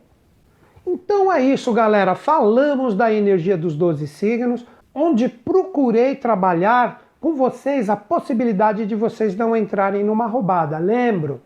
Então 0.85 1.33
é 1.33 1.41
isso, 1.41 1.73
galera. 1.73 2.13
Falamos 2.13 2.93
da 2.93 3.11
energia 3.11 3.57
dos 3.57 3.75
12 3.75 4.07
signos, 4.07 4.65
onde 4.93 5.27
procurei 5.27 6.15
trabalhar 6.15 7.04
com 7.19 7.35
vocês 7.35 7.89
a 7.89 7.95
possibilidade 7.95 8.85
de 8.85 8.95
vocês 8.95 9.35
não 9.35 9.55
entrarem 9.55 10.03
numa 10.03 10.27
roubada. 10.27 10.77
Lembro, 10.77 11.41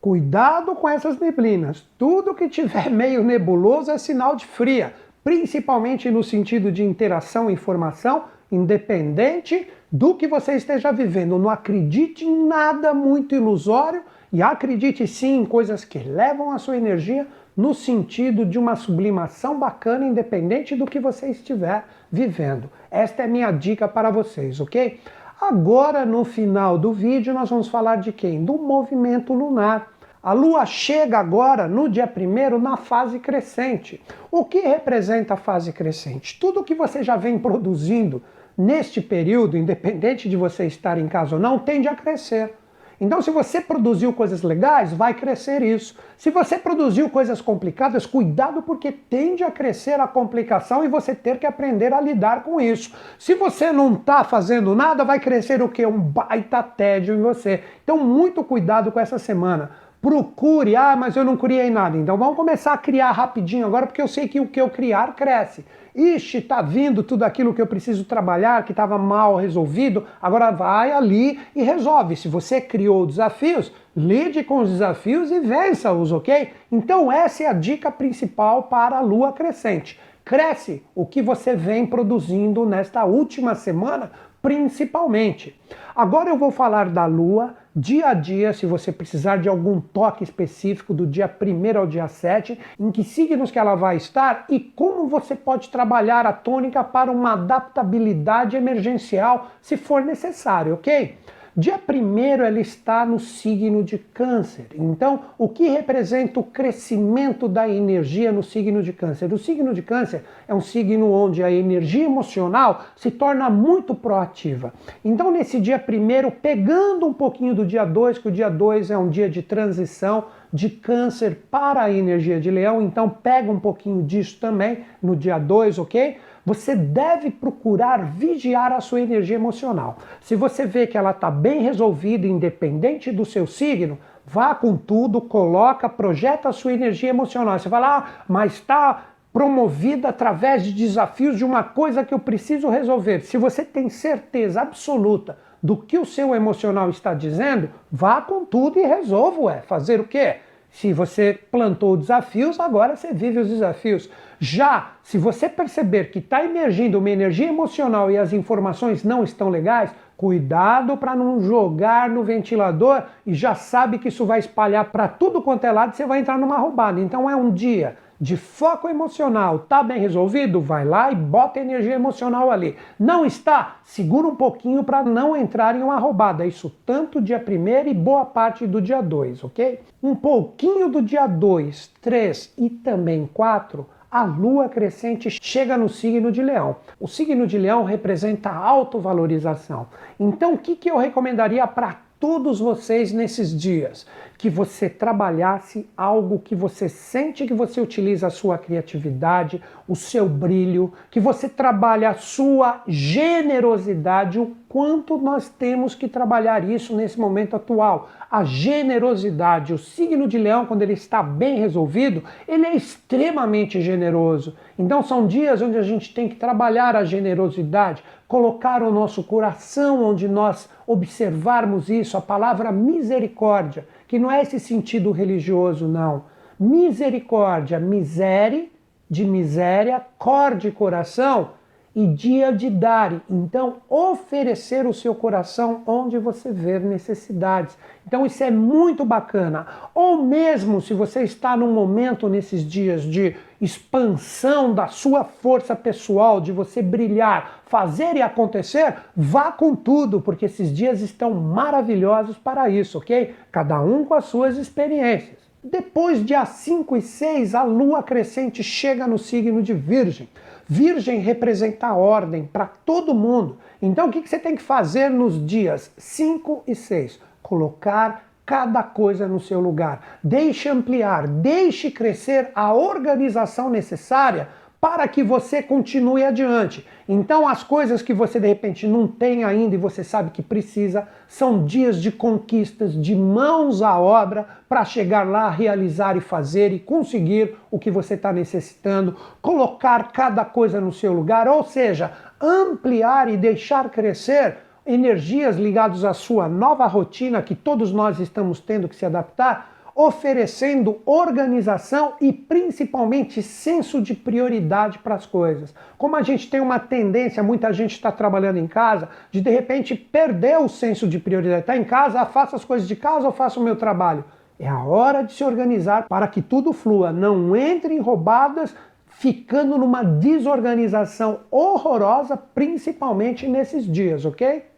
cuidado 0.00 0.74
com 0.74 0.88
essas 0.88 1.18
neblinas. 1.18 1.84
Tudo 1.98 2.34
que 2.34 2.48
tiver 2.48 2.88
meio 2.92 3.24
nebuloso 3.24 3.90
é 3.90 3.98
sinal 3.98 4.36
de 4.36 4.46
fria, 4.46 4.94
principalmente 5.24 6.10
no 6.10 6.22
sentido 6.22 6.70
de 6.70 6.84
interação 6.84 7.50
e 7.50 7.54
informação, 7.54 8.24
independente 8.50 9.68
do 9.90 10.14
que 10.14 10.28
você 10.28 10.54
esteja 10.54 10.92
vivendo. 10.92 11.38
Não 11.38 11.50
acredite 11.50 12.24
em 12.24 12.46
nada 12.46 12.94
muito 12.94 13.34
ilusório 13.34 14.02
e 14.32 14.42
acredite 14.42 15.06
sim 15.06 15.40
em 15.40 15.44
coisas 15.44 15.84
que 15.84 15.98
levam 15.98 16.50
a 16.50 16.58
sua 16.58 16.76
energia 16.76 17.26
no 17.56 17.72
sentido 17.72 18.44
de 18.44 18.58
uma 18.58 18.76
sublimação 18.76 19.58
bacana, 19.58 20.04
independente 20.04 20.76
do 20.76 20.84
que 20.84 21.00
você 21.00 21.30
estiver 21.30 21.84
vivendo. 22.12 22.70
Esta 22.90 23.22
é 23.22 23.26
minha 23.26 23.50
dica 23.50 23.88
para 23.88 24.10
vocês, 24.10 24.60
ok? 24.60 25.00
Agora, 25.40 26.04
no 26.04 26.24
final 26.24 26.78
do 26.78 26.92
vídeo, 26.92 27.32
nós 27.32 27.48
vamos 27.48 27.68
falar 27.68 27.96
de 27.96 28.12
quem? 28.12 28.44
Do 28.44 28.54
movimento 28.54 29.32
lunar. 29.32 29.92
A 30.22 30.32
Lua 30.32 30.66
chega 30.66 31.18
agora, 31.18 31.68
no 31.68 31.88
dia 31.88 32.10
1 32.14 32.58
na 32.58 32.76
fase 32.76 33.18
crescente. 33.18 34.02
O 34.30 34.44
que 34.44 34.60
representa 34.60 35.34
a 35.34 35.36
fase 35.36 35.72
crescente? 35.72 36.38
Tudo 36.40 36.64
que 36.64 36.74
você 36.74 37.02
já 37.02 37.16
vem 37.16 37.38
produzindo 37.38 38.22
neste 38.56 39.00
período, 39.00 39.56
independente 39.56 40.28
de 40.28 40.36
você 40.36 40.66
estar 40.66 40.98
em 40.98 41.06
casa 41.06 41.36
ou 41.36 41.40
não, 41.40 41.58
tende 41.58 41.86
a 41.86 41.94
crescer. 41.94 42.54
Então, 43.00 43.20
se 43.20 43.30
você 43.30 43.60
produziu 43.60 44.12
coisas 44.12 44.42
legais, 44.42 44.92
vai 44.92 45.12
crescer 45.12 45.62
isso. 45.62 45.94
Se 46.16 46.30
você 46.30 46.56
produziu 46.56 47.10
coisas 47.10 47.40
complicadas, 47.40 48.06
cuidado 48.06 48.62
porque 48.62 48.90
tende 48.90 49.44
a 49.44 49.50
crescer 49.50 50.00
a 50.00 50.06
complicação 50.06 50.84
e 50.84 50.88
você 50.88 51.14
ter 51.14 51.38
que 51.38 51.46
aprender 51.46 51.92
a 51.92 52.00
lidar 52.00 52.42
com 52.42 52.60
isso. 52.60 52.92
Se 53.18 53.34
você 53.34 53.70
não 53.70 53.94
está 53.94 54.24
fazendo 54.24 54.74
nada, 54.74 55.04
vai 55.04 55.20
crescer 55.20 55.62
o 55.62 55.68
que? 55.68 55.84
Um 55.84 55.98
baita 55.98 56.62
tédio 56.62 57.14
em 57.14 57.20
você. 57.20 57.62
Então, 57.84 57.98
muito 57.98 58.42
cuidado 58.42 58.90
com 58.90 58.98
essa 58.98 59.18
semana. 59.18 59.70
Procure, 60.06 60.76
ah, 60.76 60.94
mas 60.94 61.16
eu 61.16 61.24
não 61.24 61.36
criei 61.36 61.68
nada. 61.68 61.96
Então 61.96 62.16
vamos 62.16 62.36
começar 62.36 62.72
a 62.72 62.78
criar 62.78 63.10
rapidinho 63.10 63.66
agora, 63.66 63.88
porque 63.88 64.00
eu 64.00 64.06
sei 64.06 64.28
que 64.28 64.38
o 64.38 64.46
que 64.46 64.60
eu 64.60 64.70
criar 64.70 65.16
cresce. 65.16 65.64
Ixi, 65.96 66.42
tá 66.42 66.62
vindo 66.62 67.02
tudo 67.02 67.24
aquilo 67.24 67.52
que 67.52 67.60
eu 67.60 67.66
preciso 67.66 68.04
trabalhar, 68.04 68.64
que 68.64 68.70
estava 68.70 68.96
mal 68.98 69.34
resolvido, 69.34 70.06
agora 70.22 70.52
vai 70.52 70.92
ali 70.92 71.40
e 71.56 71.62
resolve. 71.64 72.14
Se 72.14 72.28
você 72.28 72.60
criou 72.60 73.04
desafios, 73.04 73.72
lide 73.96 74.44
com 74.44 74.58
os 74.58 74.70
desafios 74.70 75.32
e 75.32 75.40
vença-os, 75.40 76.12
ok? 76.12 76.50
Então 76.70 77.10
essa 77.10 77.42
é 77.42 77.48
a 77.48 77.52
dica 77.52 77.90
principal 77.90 78.62
para 78.62 78.98
a 78.98 79.00
lua 79.00 79.32
crescente. 79.32 79.98
Cresce 80.26 80.82
o 80.92 81.06
que 81.06 81.22
você 81.22 81.54
vem 81.54 81.86
produzindo 81.86 82.66
nesta 82.66 83.04
última 83.04 83.54
semana, 83.54 84.10
principalmente. 84.42 85.56
Agora 85.94 86.28
eu 86.28 86.36
vou 86.36 86.50
falar 86.50 86.88
da 86.88 87.06
lua 87.06 87.54
dia 87.76 88.08
a 88.08 88.14
dia, 88.14 88.52
se 88.52 88.66
você 88.66 88.90
precisar 88.90 89.36
de 89.36 89.48
algum 89.48 89.80
toque 89.80 90.24
específico 90.24 90.92
do 90.92 91.06
dia 91.06 91.32
1 91.40 91.78
ao 91.78 91.86
dia 91.86 92.08
7, 92.08 92.58
em 92.76 92.90
que 92.90 93.04
signos 93.04 93.52
que 93.52 93.58
ela 93.58 93.76
vai 93.76 93.98
estar 93.98 94.46
e 94.50 94.58
como 94.58 95.06
você 95.06 95.36
pode 95.36 95.68
trabalhar 95.68 96.26
a 96.26 96.32
tônica 96.32 96.82
para 96.82 97.12
uma 97.12 97.34
adaptabilidade 97.34 98.56
emergencial 98.56 99.52
se 99.62 99.76
for 99.76 100.04
necessário, 100.04 100.74
ok? 100.74 101.16
Dia 101.58 101.80
1 101.88 102.18
ela 102.18 102.60
está 102.60 103.06
no 103.06 103.18
signo 103.18 103.82
de 103.82 103.96
Câncer. 103.96 104.66
Então, 104.74 105.20
o 105.38 105.48
que 105.48 105.66
representa 105.68 106.38
o 106.38 106.44
crescimento 106.44 107.48
da 107.48 107.66
energia 107.66 108.30
no 108.30 108.42
signo 108.42 108.82
de 108.82 108.92
Câncer? 108.92 109.32
O 109.32 109.38
signo 109.38 109.72
de 109.72 109.80
Câncer 109.80 110.22
é 110.46 110.54
um 110.54 110.60
signo 110.60 111.10
onde 111.10 111.42
a 111.42 111.50
energia 111.50 112.04
emocional 112.04 112.84
se 112.94 113.10
torna 113.10 113.48
muito 113.48 113.94
proativa. 113.94 114.74
Então, 115.02 115.30
nesse 115.30 115.58
dia 115.58 115.82
1, 115.82 116.30
pegando 116.42 117.06
um 117.06 117.14
pouquinho 117.14 117.54
do 117.54 117.64
dia 117.64 117.86
2, 117.86 118.18
que 118.18 118.28
o 118.28 118.32
dia 118.32 118.50
2 118.50 118.90
é 118.90 118.98
um 118.98 119.08
dia 119.08 119.30
de 119.30 119.40
transição 119.40 120.26
de 120.52 120.68
Câncer 120.68 121.38
para 121.50 121.84
a 121.84 121.90
energia 121.90 122.38
de 122.38 122.50
Leão, 122.50 122.82
então 122.82 123.08
pega 123.08 123.50
um 123.50 123.58
pouquinho 123.58 124.02
disso 124.02 124.38
também 124.38 124.80
no 125.02 125.16
dia 125.16 125.38
2, 125.38 125.78
ok? 125.78 126.18
Você 126.46 126.76
deve 126.76 127.28
procurar 127.28 128.04
vigiar 128.04 128.72
a 128.72 128.80
sua 128.80 129.00
energia 129.00 129.34
emocional. 129.34 129.98
Se 130.20 130.36
você 130.36 130.64
vê 130.64 130.86
que 130.86 130.96
ela 130.96 131.10
está 131.10 131.28
bem 131.28 131.60
resolvida, 131.60 132.24
independente 132.24 133.10
do 133.10 133.24
seu 133.24 133.48
signo, 133.48 133.98
vá 134.24 134.54
com 134.54 134.76
tudo, 134.76 135.20
coloca, 135.20 135.88
projeta 135.88 136.48
a 136.48 136.52
sua 136.52 136.72
energia 136.72 137.10
emocional. 137.10 137.58
Você 137.58 137.68
fala, 137.68 137.98
ah, 137.98 138.06
mas 138.28 138.54
está 138.54 139.06
promovida 139.32 140.08
através 140.08 140.64
de 140.64 140.72
desafios 140.72 141.36
de 141.36 141.44
uma 141.44 141.64
coisa 141.64 142.04
que 142.04 142.14
eu 142.14 142.18
preciso 142.20 142.68
resolver. 142.68 143.22
Se 143.22 143.36
você 143.36 143.64
tem 143.64 143.90
certeza 143.90 144.62
absoluta 144.62 145.36
do 145.60 145.76
que 145.76 145.98
o 145.98 146.06
seu 146.06 146.32
emocional 146.32 146.88
está 146.90 147.12
dizendo, 147.12 147.70
vá 147.90 148.20
com 148.22 148.44
tudo 148.44 148.78
e 148.78 148.86
resolva, 148.86 149.54
é 149.54 149.60
fazer 149.62 149.98
o 149.98 150.04
quê? 150.04 150.36
Se 150.76 150.92
você 150.92 151.38
plantou 151.50 151.96
desafios, 151.96 152.60
agora 152.60 152.96
você 152.96 153.10
vive 153.10 153.38
os 153.38 153.48
desafios. 153.48 154.10
Já 154.38 154.90
se 155.02 155.16
você 155.16 155.48
perceber 155.48 156.10
que 156.10 156.18
está 156.18 156.44
emergindo 156.44 156.98
uma 156.98 157.08
energia 157.08 157.48
emocional 157.48 158.10
e 158.10 158.18
as 158.18 158.34
informações 158.34 159.02
não 159.02 159.24
estão 159.24 159.48
legais, 159.48 159.90
cuidado 160.18 160.94
para 160.98 161.16
não 161.16 161.40
jogar 161.40 162.10
no 162.10 162.22
ventilador 162.22 163.04
e 163.26 163.32
já 163.32 163.54
sabe 163.54 163.98
que 163.98 164.08
isso 164.08 164.26
vai 164.26 164.38
espalhar 164.38 164.84
para 164.92 165.08
tudo 165.08 165.40
quanto 165.40 165.64
é 165.64 165.72
lado 165.72 165.94
e 165.94 165.96
você 165.96 166.04
vai 166.04 166.18
entrar 166.18 166.36
numa 166.36 166.58
roubada. 166.58 167.00
Então 167.00 167.28
é 167.30 167.34
um 167.34 167.50
dia 167.50 167.96
de 168.20 168.36
foco 168.36 168.88
emocional, 168.88 169.60
tá 169.60 169.82
bem 169.82 169.98
resolvido? 169.98 170.60
Vai 170.60 170.84
lá 170.84 171.10
e 171.10 171.14
bota 171.14 171.60
energia 171.60 171.94
emocional 171.94 172.50
ali. 172.50 172.76
Não 172.98 173.24
está? 173.24 173.76
Segura 173.84 174.26
um 174.26 174.36
pouquinho 174.36 174.82
para 174.84 175.02
não 175.02 175.36
entrar 175.36 175.76
em 175.76 175.82
uma 175.82 175.98
roubada. 175.98 176.46
Isso 176.46 176.72
tanto 176.84 177.20
dia 177.20 177.42
1 177.46 177.88
e 177.88 177.94
boa 177.94 178.24
parte 178.24 178.66
do 178.66 178.80
dia 178.80 179.00
2, 179.00 179.44
ok? 179.44 179.80
Um 180.02 180.14
pouquinho 180.14 180.88
do 180.88 181.02
dia 181.02 181.26
2, 181.26 181.92
3 182.00 182.54
e 182.58 182.70
também 182.70 183.28
4 183.32 183.86
a 184.10 184.22
lua 184.22 184.68
crescente 184.68 185.28
chega 185.30 185.76
no 185.76 185.88
signo 185.90 186.32
de 186.32 186.40
Leão. 186.42 186.76
O 186.98 187.06
signo 187.06 187.46
de 187.46 187.58
Leão 187.58 187.84
representa 187.84 188.50
autovalorização. 188.50 189.88
Então, 190.18 190.54
o 190.54 190.58
que, 190.58 190.74
que 190.74 190.90
eu 190.90 190.96
recomendaria 190.96 191.66
para 191.66 192.05
todos 192.18 192.60
vocês 192.60 193.12
nesses 193.12 193.58
dias? 193.58 194.06
que 194.38 194.50
você 194.50 194.88
trabalhasse 194.88 195.88
algo 195.96 196.38
que 196.38 196.54
você 196.54 196.88
sente 196.88 197.46
que 197.46 197.54
você 197.54 197.80
utiliza 197.80 198.26
a 198.26 198.30
sua 198.30 198.58
criatividade, 198.58 199.62
o 199.88 199.96
seu 199.96 200.28
brilho, 200.28 200.92
que 201.10 201.20
você 201.20 201.48
trabalha 201.48 202.10
a 202.10 202.14
sua 202.14 202.82
generosidade, 202.86 204.38
o 204.38 204.54
quanto 204.68 205.16
nós 205.16 205.48
temos 205.48 205.94
que 205.94 206.08
trabalhar 206.08 206.68
isso 206.68 206.94
nesse 206.94 207.18
momento 207.18 207.56
atual. 207.56 208.10
A 208.30 208.44
generosidade, 208.44 209.72
o 209.72 209.78
signo 209.78 210.28
de 210.28 210.36
leão, 210.36 210.66
quando 210.66 210.82
ele 210.82 210.92
está 210.92 211.22
bem 211.22 211.58
resolvido, 211.58 212.22
ele 212.46 212.66
é 212.66 212.76
extremamente 212.76 213.80
generoso. 213.80 214.54
Então 214.78 215.02
são 215.02 215.26
dias 215.26 215.62
onde 215.62 215.78
a 215.78 215.82
gente 215.82 216.12
tem 216.12 216.28
que 216.28 216.36
trabalhar 216.36 216.94
a 216.94 217.04
generosidade, 217.04 218.02
colocar 218.28 218.82
o 218.82 218.90
nosso 218.90 219.22
coração 219.22 220.04
onde 220.04 220.26
nós 220.26 220.68
observarmos 220.86 221.88
isso, 221.88 222.16
a 222.16 222.20
palavra 222.20 222.72
misericórdia 222.72 223.86
que 224.08 224.18
não 224.18 224.30
é 224.30 224.42
esse 224.42 224.60
sentido 224.60 225.10
religioso, 225.10 225.88
não, 225.88 226.24
Misericórdia, 226.58 227.78
miséria, 227.78 228.66
de 229.10 229.26
miséria, 229.26 230.02
cor 230.18 230.54
de 230.56 230.70
coração 230.70 231.50
e 231.94 232.06
dia 232.06 232.50
de 232.50 232.70
dar. 232.70 233.22
Então, 233.28 233.76
oferecer 233.88 234.86
o 234.86 234.94
seu 234.94 235.14
coração 235.14 235.82
onde 235.86 236.18
você 236.18 236.50
ver 236.50 236.80
necessidades. 236.80 237.76
Então, 238.06 238.24
isso 238.24 238.42
é 238.42 238.50
muito 238.50 239.04
bacana. 239.04 239.66
Ou 239.94 240.22
mesmo 240.22 240.80
se 240.80 240.94
você 240.94 241.22
está 241.22 241.54
num 241.56 241.72
momento 241.72 242.26
nesses 242.26 242.62
dias 242.62 243.02
de 243.02 243.36
expansão 243.60 244.74
da 244.74 244.88
sua 244.88 245.24
força 245.24 245.74
pessoal, 245.74 246.40
de 246.40 246.52
você 246.52 246.82
brilhar, 246.82 247.62
fazer 247.66 248.16
e 248.16 248.22
acontecer, 248.22 248.96
vá 249.16 249.50
com 249.52 249.74
tudo, 249.74 250.20
porque 250.20 250.46
esses 250.46 250.74
dias 250.74 251.00
estão 251.00 251.34
maravilhosos 251.34 252.36
para 252.36 252.68
isso, 252.68 252.98
ok? 252.98 253.34
Cada 253.50 253.80
um 253.82 254.04
com 254.04 254.14
as 254.14 254.26
suas 254.26 254.56
experiências. 254.56 255.46
Depois, 255.62 256.24
dia 256.24 256.44
5 256.44 256.96
e 256.96 257.02
6, 257.02 257.54
a 257.54 257.64
lua 257.64 258.02
crescente 258.02 258.62
chega 258.62 259.06
no 259.06 259.18
signo 259.18 259.60
de 259.62 259.74
Virgem. 259.74 260.28
Virgem 260.68 261.18
representa 261.20 261.92
ordem 261.92 262.44
para 262.44 262.66
todo 262.66 263.14
mundo. 263.14 263.58
Então 263.80 264.08
o 264.08 264.10
que 264.10 264.26
você 264.26 264.38
tem 264.38 264.56
que 264.56 264.62
fazer 264.62 265.08
nos 265.08 265.44
dias 265.44 265.92
5 265.96 266.64
e 266.66 266.74
6? 266.74 267.20
Colocar 267.42 268.25
cada 268.46 268.82
coisa 268.82 269.26
no 269.26 269.40
seu 269.40 269.58
lugar. 269.60 270.18
Deixe 270.22 270.68
ampliar, 270.68 271.26
deixe 271.26 271.90
crescer 271.90 272.50
a 272.54 272.72
organização 272.72 273.68
necessária 273.68 274.48
para 274.80 275.08
que 275.08 275.22
você 275.22 275.62
continue 275.62 276.22
adiante. 276.22 276.86
Então, 277.08 277.48
as 277.48 277.62
coisas 277.62 278.02
que 278.02 278.14
você 278.14 278.38
de 278.38 278.46
repente 278.46 278.86
não 278.86 279.08
tem 279.08 279.42
ainda 279.42 279.74
e 279.74 279.78
você 279.78 280.04
sabe 280.04 280.30
que 280.30 280.42
precisa, 280.42 281.08
são 281.26 281.64
dias 281.64 282.00
de 282.00 282.12
conquistas, 282.12 282.92
de 282.94 283.16
mãos 283.16 283.82
à 283.82 283.98
obra 283.98 284.46
para 284.68 284.84
chegar 284.84 285.26
lá, 285.26 285.50
realizar 285.50 286.16
e 286.16 286.20
fazer 286.20 286.72
e 286.72 286.78
conseguir 286.78 287.56
o 287.68 287.80
que 287.80 287.90
você 287.90 288.14
está 288.14 288.32
necessitando, 288.32 289.16
colocar 289.42 290.12
cada 290.12 290.44
coisa 290.44 290.80
no 290.80 290.92
seu 290.92 291.12
lugar, 291.12 291.48
ou 291.48 291.64
seja, 291.64 292.12
ampliar 292.40 293.28
e 293.28 293.36
deixar 293.36 293.90
crescer 293.90 294.58
energias 294.86 295.56
ligadas 295.56 296.04
à 296.04 296.14
sua 296.14 296.48
nova 296.48 296.86
rotina 296.86 297.42
que 297.42 297.54
todos 297.54 297.92
nós 297.92 298.20
estamos 298.20 298.60
tendo 298.60 298.88
que 298.88 298.96
se 298.96 299.04
adaptar 299.04 299.76
oferecendo 299.96 301.00
organização 301.06 302.12
e 302.20 302.30
principalmente 302.30 303.42
senso 303.42 304.02
de 304.02 304.14
prioridade 304.14 304.98
para 304.98 305.14
as 305.14 305.24
coisas. 305.24 305.74
Como 305.96 306.14
a 306.14 306.22
gente 306.22 306.50
tem 306.50 306.60
uma 306.60 306.78
tendência, 306.78 307.42
muita 307.42 307.72
gente 307.72 307.92
está 307.92 308.12
trabalhando 308.12 308.58
em 308.58 308.66
casa, 308.66 309.08
de 309.30 309.40
de 309.40 309.48
repente 309.48 309.96
perder 309.96 310.58
o 310.58 310.68
senso 310.68 311.08
de 311.08 311.18
prioridade. 311.18 311.60
Está 311.60 311.78
em 311.78 311.84
casa, 311.84 312.20
ah, 312.20 312.26
faça 312.26 312.56
as 312.56 312.64
coisas 312.64 312.86
de 312.86 312.94
casa 312.94 313.26
ou 313.26 313.32
faça 313.32 313.58
o 313.58 313.62
meu 313.62 313.74
trabalho. 313.74 314.22
É 314.60 314.68
a 314.68 314.84
hora 314.84 315.22
de 315.22 315.32
se 315.32 315.42
organizar 315.42 316.06
para 316.06 316.28
que 316.28 316.42
tudo 316.42 316.74
flua. 316.74 317.10
Não 317.10 317.56
entre 317.56 317.94
em 317.94 317.98
roubadas, 317.98 318.76
ficando 319.06 319.78
numa 319.78 320.02
desorganização 320.02 321.40
horrorosa, 321.50 322.36
principalmente 322.36 323.48
nesses 323.48 323.90
dias, 323.90 324.26
ok? 324.26 324.75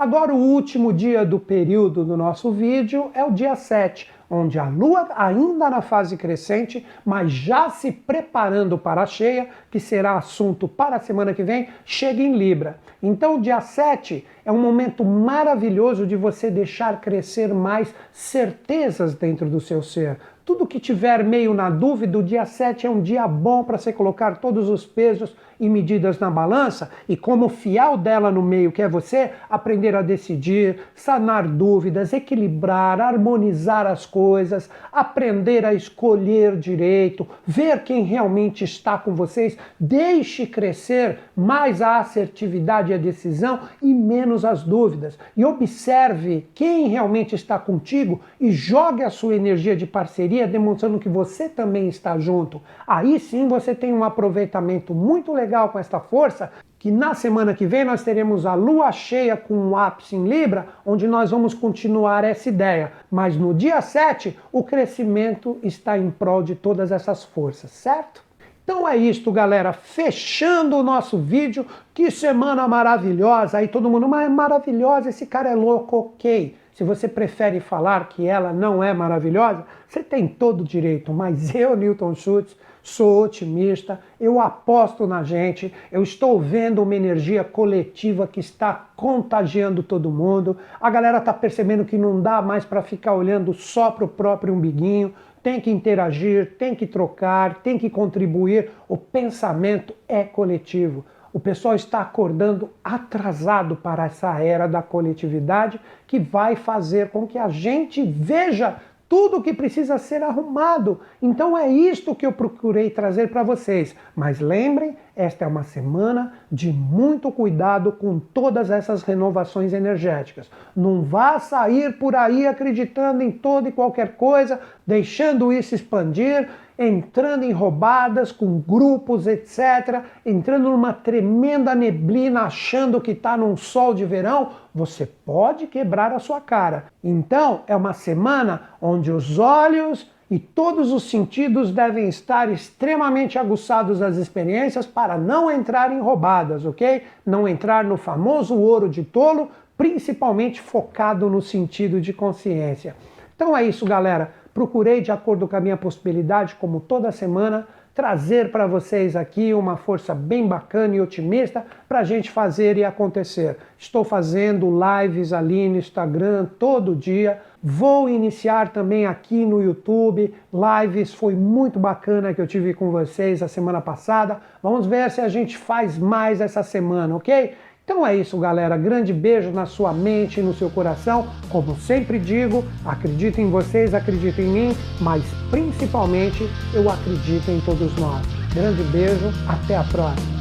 Agora, 0.00 0.32
o 0.32 0.38
último 0.38 0.94
dia 0.94 1.26
do 1.26 1.38
período 1.38 2.06
do 2.06 2.16
nosso 2.16 2.50
vídeo 2.50 3.10
é 3.12 3.22
o 3.22 3.30
dia 3.30 3.54
7, 3.54 4.10
onde 4.30 4.58
a 4.58 4.66
Lua 4.66 5.06
ainda 5.14 5.68
na 5.68 5.82
fase 5.82 6.16
crescente, 6.16 6.86
mas 7.04 7.30
já 7.30 7.68
se 7.68 7.92
preparando 7.92 8.78
para 8.78 9.02
a 9.02 9.06
cheia, 9.06 9.48
que 9.70 9.78
será 9.78 10.16
assunto 10.16 10.66
para 10.66 10.96
a 10.96 11.00
semana 11.00 11.34
que 11.34 11.42
vem, 11.42 11.68
chega 11.84 12.22
em 12.22 12.34
Libra. 12.34 12.78
Então, 13.02 13.36
o 13.36 13.42
dia 13.42 13.60
7 13.60 14.26
é 14.42 14.50
um 14.50 14.58
momento 14.58 15.04
maravilhoso 15.04 16.06
de 16.06 16.16
você 16.16 16.50
deixar 16.50 16.98
crescer 17.02 17.52
mais 17.52 17.94
certezas 18.10 19.14
dentro 19.14 19.50
do 19.50 19.60
seu 19.60 19.82
ser. 19.82 20.16
Tudo 20.46 20.66
que 20.66 20.80
tiver 20.80 21.22
meio 21.22 21.52
na 21.52 21.68
dúvida, 21.68 22.18
o 22.18 22.22
dia 22.22 22.46
7 22.46 22.86
é 22.86 22.90
um 22.90 23.02
dia 23.02 23.28
bom 23.28 23.62
para 23.64 23.76
você 23.76 23.92
colocar 23.92 24.38
todos 24.38 24.70
os 24.70 24.86
pesos 24.86 25.36
e 25.60 25.68
medidas 25.68 26.18
na 26.18 26.30
balança 26.30 26.90
e, 27.06 27.16
como 27.16 27.50
fiel 27.50 27.98
dela 27.98 28.30
no 28.30 28.40
meio 28.42 28.72
que 28.72 28.80
é 28.80 28.88
você, 28.88 29.32
aprender 29.48 29.94
a 29.94 30.00
decidir, 30.00 30.80
sanar 30.94 31.46
dúvidas, 31.46 32.14
equilibrar, 32.14 33.00
harmonizar 33.00 33.86
as 33.86 34.06
coisas, 34.06 34.70
aprender 34.90 35.66
a 35.66 35.74
escolher 35.74 36.56
direito, 36.56 37.28
ver 37.46 37.84
quem 37.84 38.02
realmente 38.04 38.64
está 38.64 38.96
com 38.96 39.14
vocês. 39.14 39.58
Deixe 39.78 40.46
crescer 40.46 41.18
mais 41.36 41.82
a 41.82 41.98
assertividade 41.98 42.90
e 42.90 42.94
a 42.94 42.98
decisão 42.98 43.60
e 43.82 43.92
menos 43.92 44.44
as 44.44 44.62
dúvidas. 44.62 45.18
E 45.36 45.44
observe 45.44 46.48
quem 46.54 46.88
realmente 46.88 47.34
está 47.34 47.58
contigo 47.58 48.20
e 48.40 48.50
jogue 48.50 49.02
a 49.02 49.10
sua 49.10 49.34
energia 49.34 49.76
de 49.76 49.86
parceria 49.86 50.46
demonstrando 50.46 50.98
que 50.98 51.08
você 51.08 51.48
também 51.48 51.88
está 51.88 52.18
junto. 52.18 52.62
Aí 52.86 53.20
sim 53.20 53.46
você 53.46 53.74
tem 53.74 53.92
um 53.92 54.02
aproveitamento 54.02 54.94
muito 54.94 55.32
legal 55.32 55.49
com 55.68 55.78
esta 55.78 56.00
força, 56.00 56.50
que 56.78 56.90
na 56.90 57.14
semana 57.14 57.52
que 57.52 57.66
vem 57.66 57.84
nós 57.84 58.02
teremos 58.02 58.46
a 58.46 58.54
lua 58.54 58.90
cheia 58.90 59.36
com 59.36 59.54
o 59.54 59.70
um 59.70 59.76
ápice 59.76 60.16
em 60.16 60.26
Libra, 60.26 60.68
onde 60.84 61.06
nós 61.06 61.30
vamos 61.30 61.52
continuar 61.52 62.24
essa 62.24 62.48
ideia. 62.48 62.92
Mas 63.10 63.36
no 63.36 63.52
dia 63.52 63.80
7, 63.82 64.38
o 64.50 64.62
crescimento 64.64 65.58
está 65.62 65.98
em 65.98 66.10
prol 66.10 66.42
de 66.42 66.54
todas 66.54 66.90
essas 66.90 67.22
forças, 67.22 67.70
certo? 67.70 68.24
Então 68.64 68.88
é 68.88 68.96
isto, 68.96 69.32
galera. 69.32 69.72
Fechando 69.72 70.76
o 70.76 70.82
nosso 70.82 71.18
vídeo. 71.18 71.66
Que 71.92 72.08
semana 72.10 72.68
maravilhosa. 72.68 73.58
Aí 73.58 73.66
todo 73.66 73.90
mundo, 73.90 74.08
mas 74.08 74.26
é 74.26 74.28
maravilhosa, 74.28 75.08
esse 75.08 75.26
cara 75.26 75.50
é 75.50 75.54
louco, 75.54 75.96
ok. 75.96 76.56
Se 76.72 76.84
você 76.84 77.08
prefere 77.08 77.60
falar 77.60 78.08
que 78.08 78.26
ela 78.26 78.52
não 78.52 78.82
é 78.82 78.94
maravilhosa, 78.94 79.66
você 79.88 80.02
tem 80.02 80.28
todo 80.28 80.60
o 80.60 80.64
direito. 80.64 81.12
Mas 81.12 81.54
eu, 81.54 81.76
Newton 81.76 82.14
Schultz, 82.14 82.56
sou 82.82 83.24
otimista, 83.24 84.00
eu 84.20 84.40
aposto 84.40 85.06
na 85.06 85.22
gente, 85.22 85.72
eu 85.90 86.02
estou 86.02 86.40
vendo 86.40 86.82
uma 86.82 86.94
energia 86.94 87.44
coletiva 87.44 88.26
que 88.26 88.40
está 88.40 88.88
contagiando 88.96 89.82
todo 89.82 90.10
mundo. 90.10 90.56
A 90.80 90.90
galera 90.90 91.18
está 91.18 91.32
percebendo 91.32 91.84
que 91.84 91.98
não 91.98 92.20
dá 92.20 92.40
mais 92.40 92.64
para 92.64 92.82
ficar 92.82 93.14
olhando 93.14 93.52
só 93.52 93.90
para 93.90 94.04
o 94.04 94.08
próprio 94.08 94.54
umbiguinho 94.54 95.14
tem 95.42 95.60
que 95.60 95.70
interagir, 95.70 96.56
tem 96.58 96.74
que 96.74 96.86
trocar, 96.86 97.62
tem 97.62 97.78
que 97.78 97.88
contribuir. 97.88 98.70
O 98.88 98.96
pensamento 98.96 99.94
é 100.06 100.22
coletivo. 100.22 101.04
O 101.32 101.38
pessoal 101.38 101.76
está 101.76 102.00
acordando 102.00 102.70
atrasado 102.82 103.76
para 103.76 104.06
essa 104.06 104.38
era 104.40 104.66
da 104.66 104.82
coletividade 104.82 105.80
que 106.06 106.18
vai 106.18 106.56
fazer 106.56 107.10
com 107.10 107.26
que 107.26 107.38
a 107.38 107.48
gente 107.48 108.02
veja 108.02 108.78
tudo 109.10 109.42
que 109.42 109.52
precisa 109.52 109.98
ser 109.98 110.22
arrumado. 110.22 111.00
Então 111.20 111.58
é 111.58 111.68
isto 111.68 112.14
que 112.14 112.24
eu 112.24 112.30
procurei 112.30 112.88
trazer 112.90 113.28
para 113.28 113.42
vocês. 113.42 113.92
Mas 114.14 114.38
lembrem, 114.38 114.96
esta 115.16 115.44
é 115.44 115.48
uma 115.48 115.64
semana 115.64 116.32
de 116.50 116.72
muito 116.72 117.32
cuidado 117.32 117.90
com 117.90 118.20
todas 118.20 118.70
essas 118.70 119.02
renovações 119.02 119.72
energéticas. 119.72 120.48
Não 120.76 121.02
vá 121.02 121.40
sair 121.40 121.98
por 121.98 122.14
aí 122.14 122.46
acreditando 122.46 123.20
em 123.20 123.32
toda 123.32 123.68
e 123.68 123.72
qualquer 123.72 124.14
coisa, 124.14 124.60
deixando 124.86 125.52
isso 125.52 125.74
expandir 125.74 126.48
entrando 126.80 127.44
em 127.44 127.52
roubadas 127.52 128.32
com 128.32 128.58
grupos, 128.58 129.26
etc., 129.26 130.02
entrando 130.24 130.70
numa 130.70 130.94
tremenda 130.94 131.74
neblina, 131.74 132.44
achando 132.44 133.02
que 133.02 133.10
está 133.10 133.36
num 133.36 133.54
sol 133.54 133.92
de 133.92 134.06
verão, 134.06 134.48
você 134.74 135.04
pode 135.04 135.66
quebrar 135.66 136.10
a 136.10 136.18
sua 136.18 136.40
cara. 136.40 136.86
Então, 137.04 137.60
é 137.66 137.76
uma 137.76 137.92
semana 137.92 138.70
onde 138.80 139.12
os 139.12 139.38
olhos 139.38 140.10
e 140.30 140.38
todos 140.38 140.90
os 140.90 141.10
sentidos 141.10 141.70
devem 141.70 142.08
estar 142.08 142.50
extremamente 142.50 143.38
aguçados 143.38 144.00
às 144.00 144.16
experiências 144.16 144.86
para 144.86 145.18
não 145.18 145.50
entrar 145.50 145.92
em 145.92 146.00
roubadas, 146.00 146.64
ok? 146.64 147.02
Não 147.26 147.46
entrar 147.46 147.84
no 147.84 147.98
famoso 147.98 148.56
ouro 148.56 148.88
de 148.88 149.02
tolo, 149.02 149.50
principalmente 149.76 150.62
focado 150.62 151.28
no 151.28 151.42
sentido 151.42 152.00
de 152.00 152.14
consciência. 152.14 152.96
Então 153.36 153.56
é 153.56 153.64
isso, 153.64 153.84
galera. 153.84 154.32
Procurei, 154.52 155.00
de 155.00 155.12
acordo 155.12 155.46
com 155.46 155.56
a 155.56 155.60
minha 155.60 155.76
possibilidade, 155.76 156.56
como 156.56 156.80
toda 156.80 157.12
semana, 157.12 157.66
trazer 157.94 158.50
para 158.50 158.66
vocês 158.66 159.16
aqui 159.16 159.52
uma 159.52 159.76
força 159.76 160.14
bem 160.14 160.46
bacana 160.46 160.96
e 160.96 161.00
otimista 161.00 161.64
para 161.88 162.00
a 162.00 162.04
gente 162.04 162.30
fazer 162.30 162.76
e 162.76 162.84
acontecer. 162.84 163.56
Estou 163.76 164.04
fazendo 164.04 164.70
lives 164.70 165.32
ali 165.32 165.68
no 165.68 165.76
Instagram 165.76 166.46
todo 166.58 166.94
dia. 166.94 167.40
Vou 167.62 168.08
iniciar 168.08 168.70
também 168.70 169.06
aqui 169.06 169.44
no 169.44 169.62
YouTube 169.62 170.32
lives. 170.52 171.12
Foi 171.12 171.34
muito 171.34 171.78
bacana 171.78 172.32
que 172.32 172.40
eu 172.40 172.46
tive 172.46 172.72
com 172.72 172.90
vocês 172.90 173.42
a 173.42 173.48
semana 173.48 173.80
passada. 173.80 174.38
Vamos 174.62 174.86
ver 174.86 175.10
se 175.10 175.20
a 175.20 175.28
gente 175.28 175.58
faz 175.58 175.98
mais 175.98 176.40
essa 176.40 176.62
semana, 176.62 177.16
ok? 177.16 177.54
Então 177.90 178.06
é 178.06 178.14
isso, 178.14 178.38
galera. 178.38 178.76
Grande 178.76 179.12
beijo 179.12 179.50
na 179.50 179.66
sua 179.66 179.92
mente 179.92 180.38
e 180.38 180.42
no 180.44 180.54
seu 180.54 180.70
coração. 180.70 181.26
Como 181.48 181.74
sempre 181.74 182.20
digo, 182.20 182.64
acredito 182.84 183.40
em 183.40 183.50
vocês, 183.50 183.92
acredito 183.92 184.40
em 184.40 184.46
mim, 184.46 184.76
mas 185.00 185.24
principalmente 185.50 186.48
eu 186.72 186.88
acredito 186.88 187.50
em 187.50 187.60
todos 187.62 187.92
nós. 187.96 188.24
Grande 188.54 188.84
beijo, 188.84 189.32
até 189.48 189.76
a 189.76 189.82
próxima. 189.82 190.39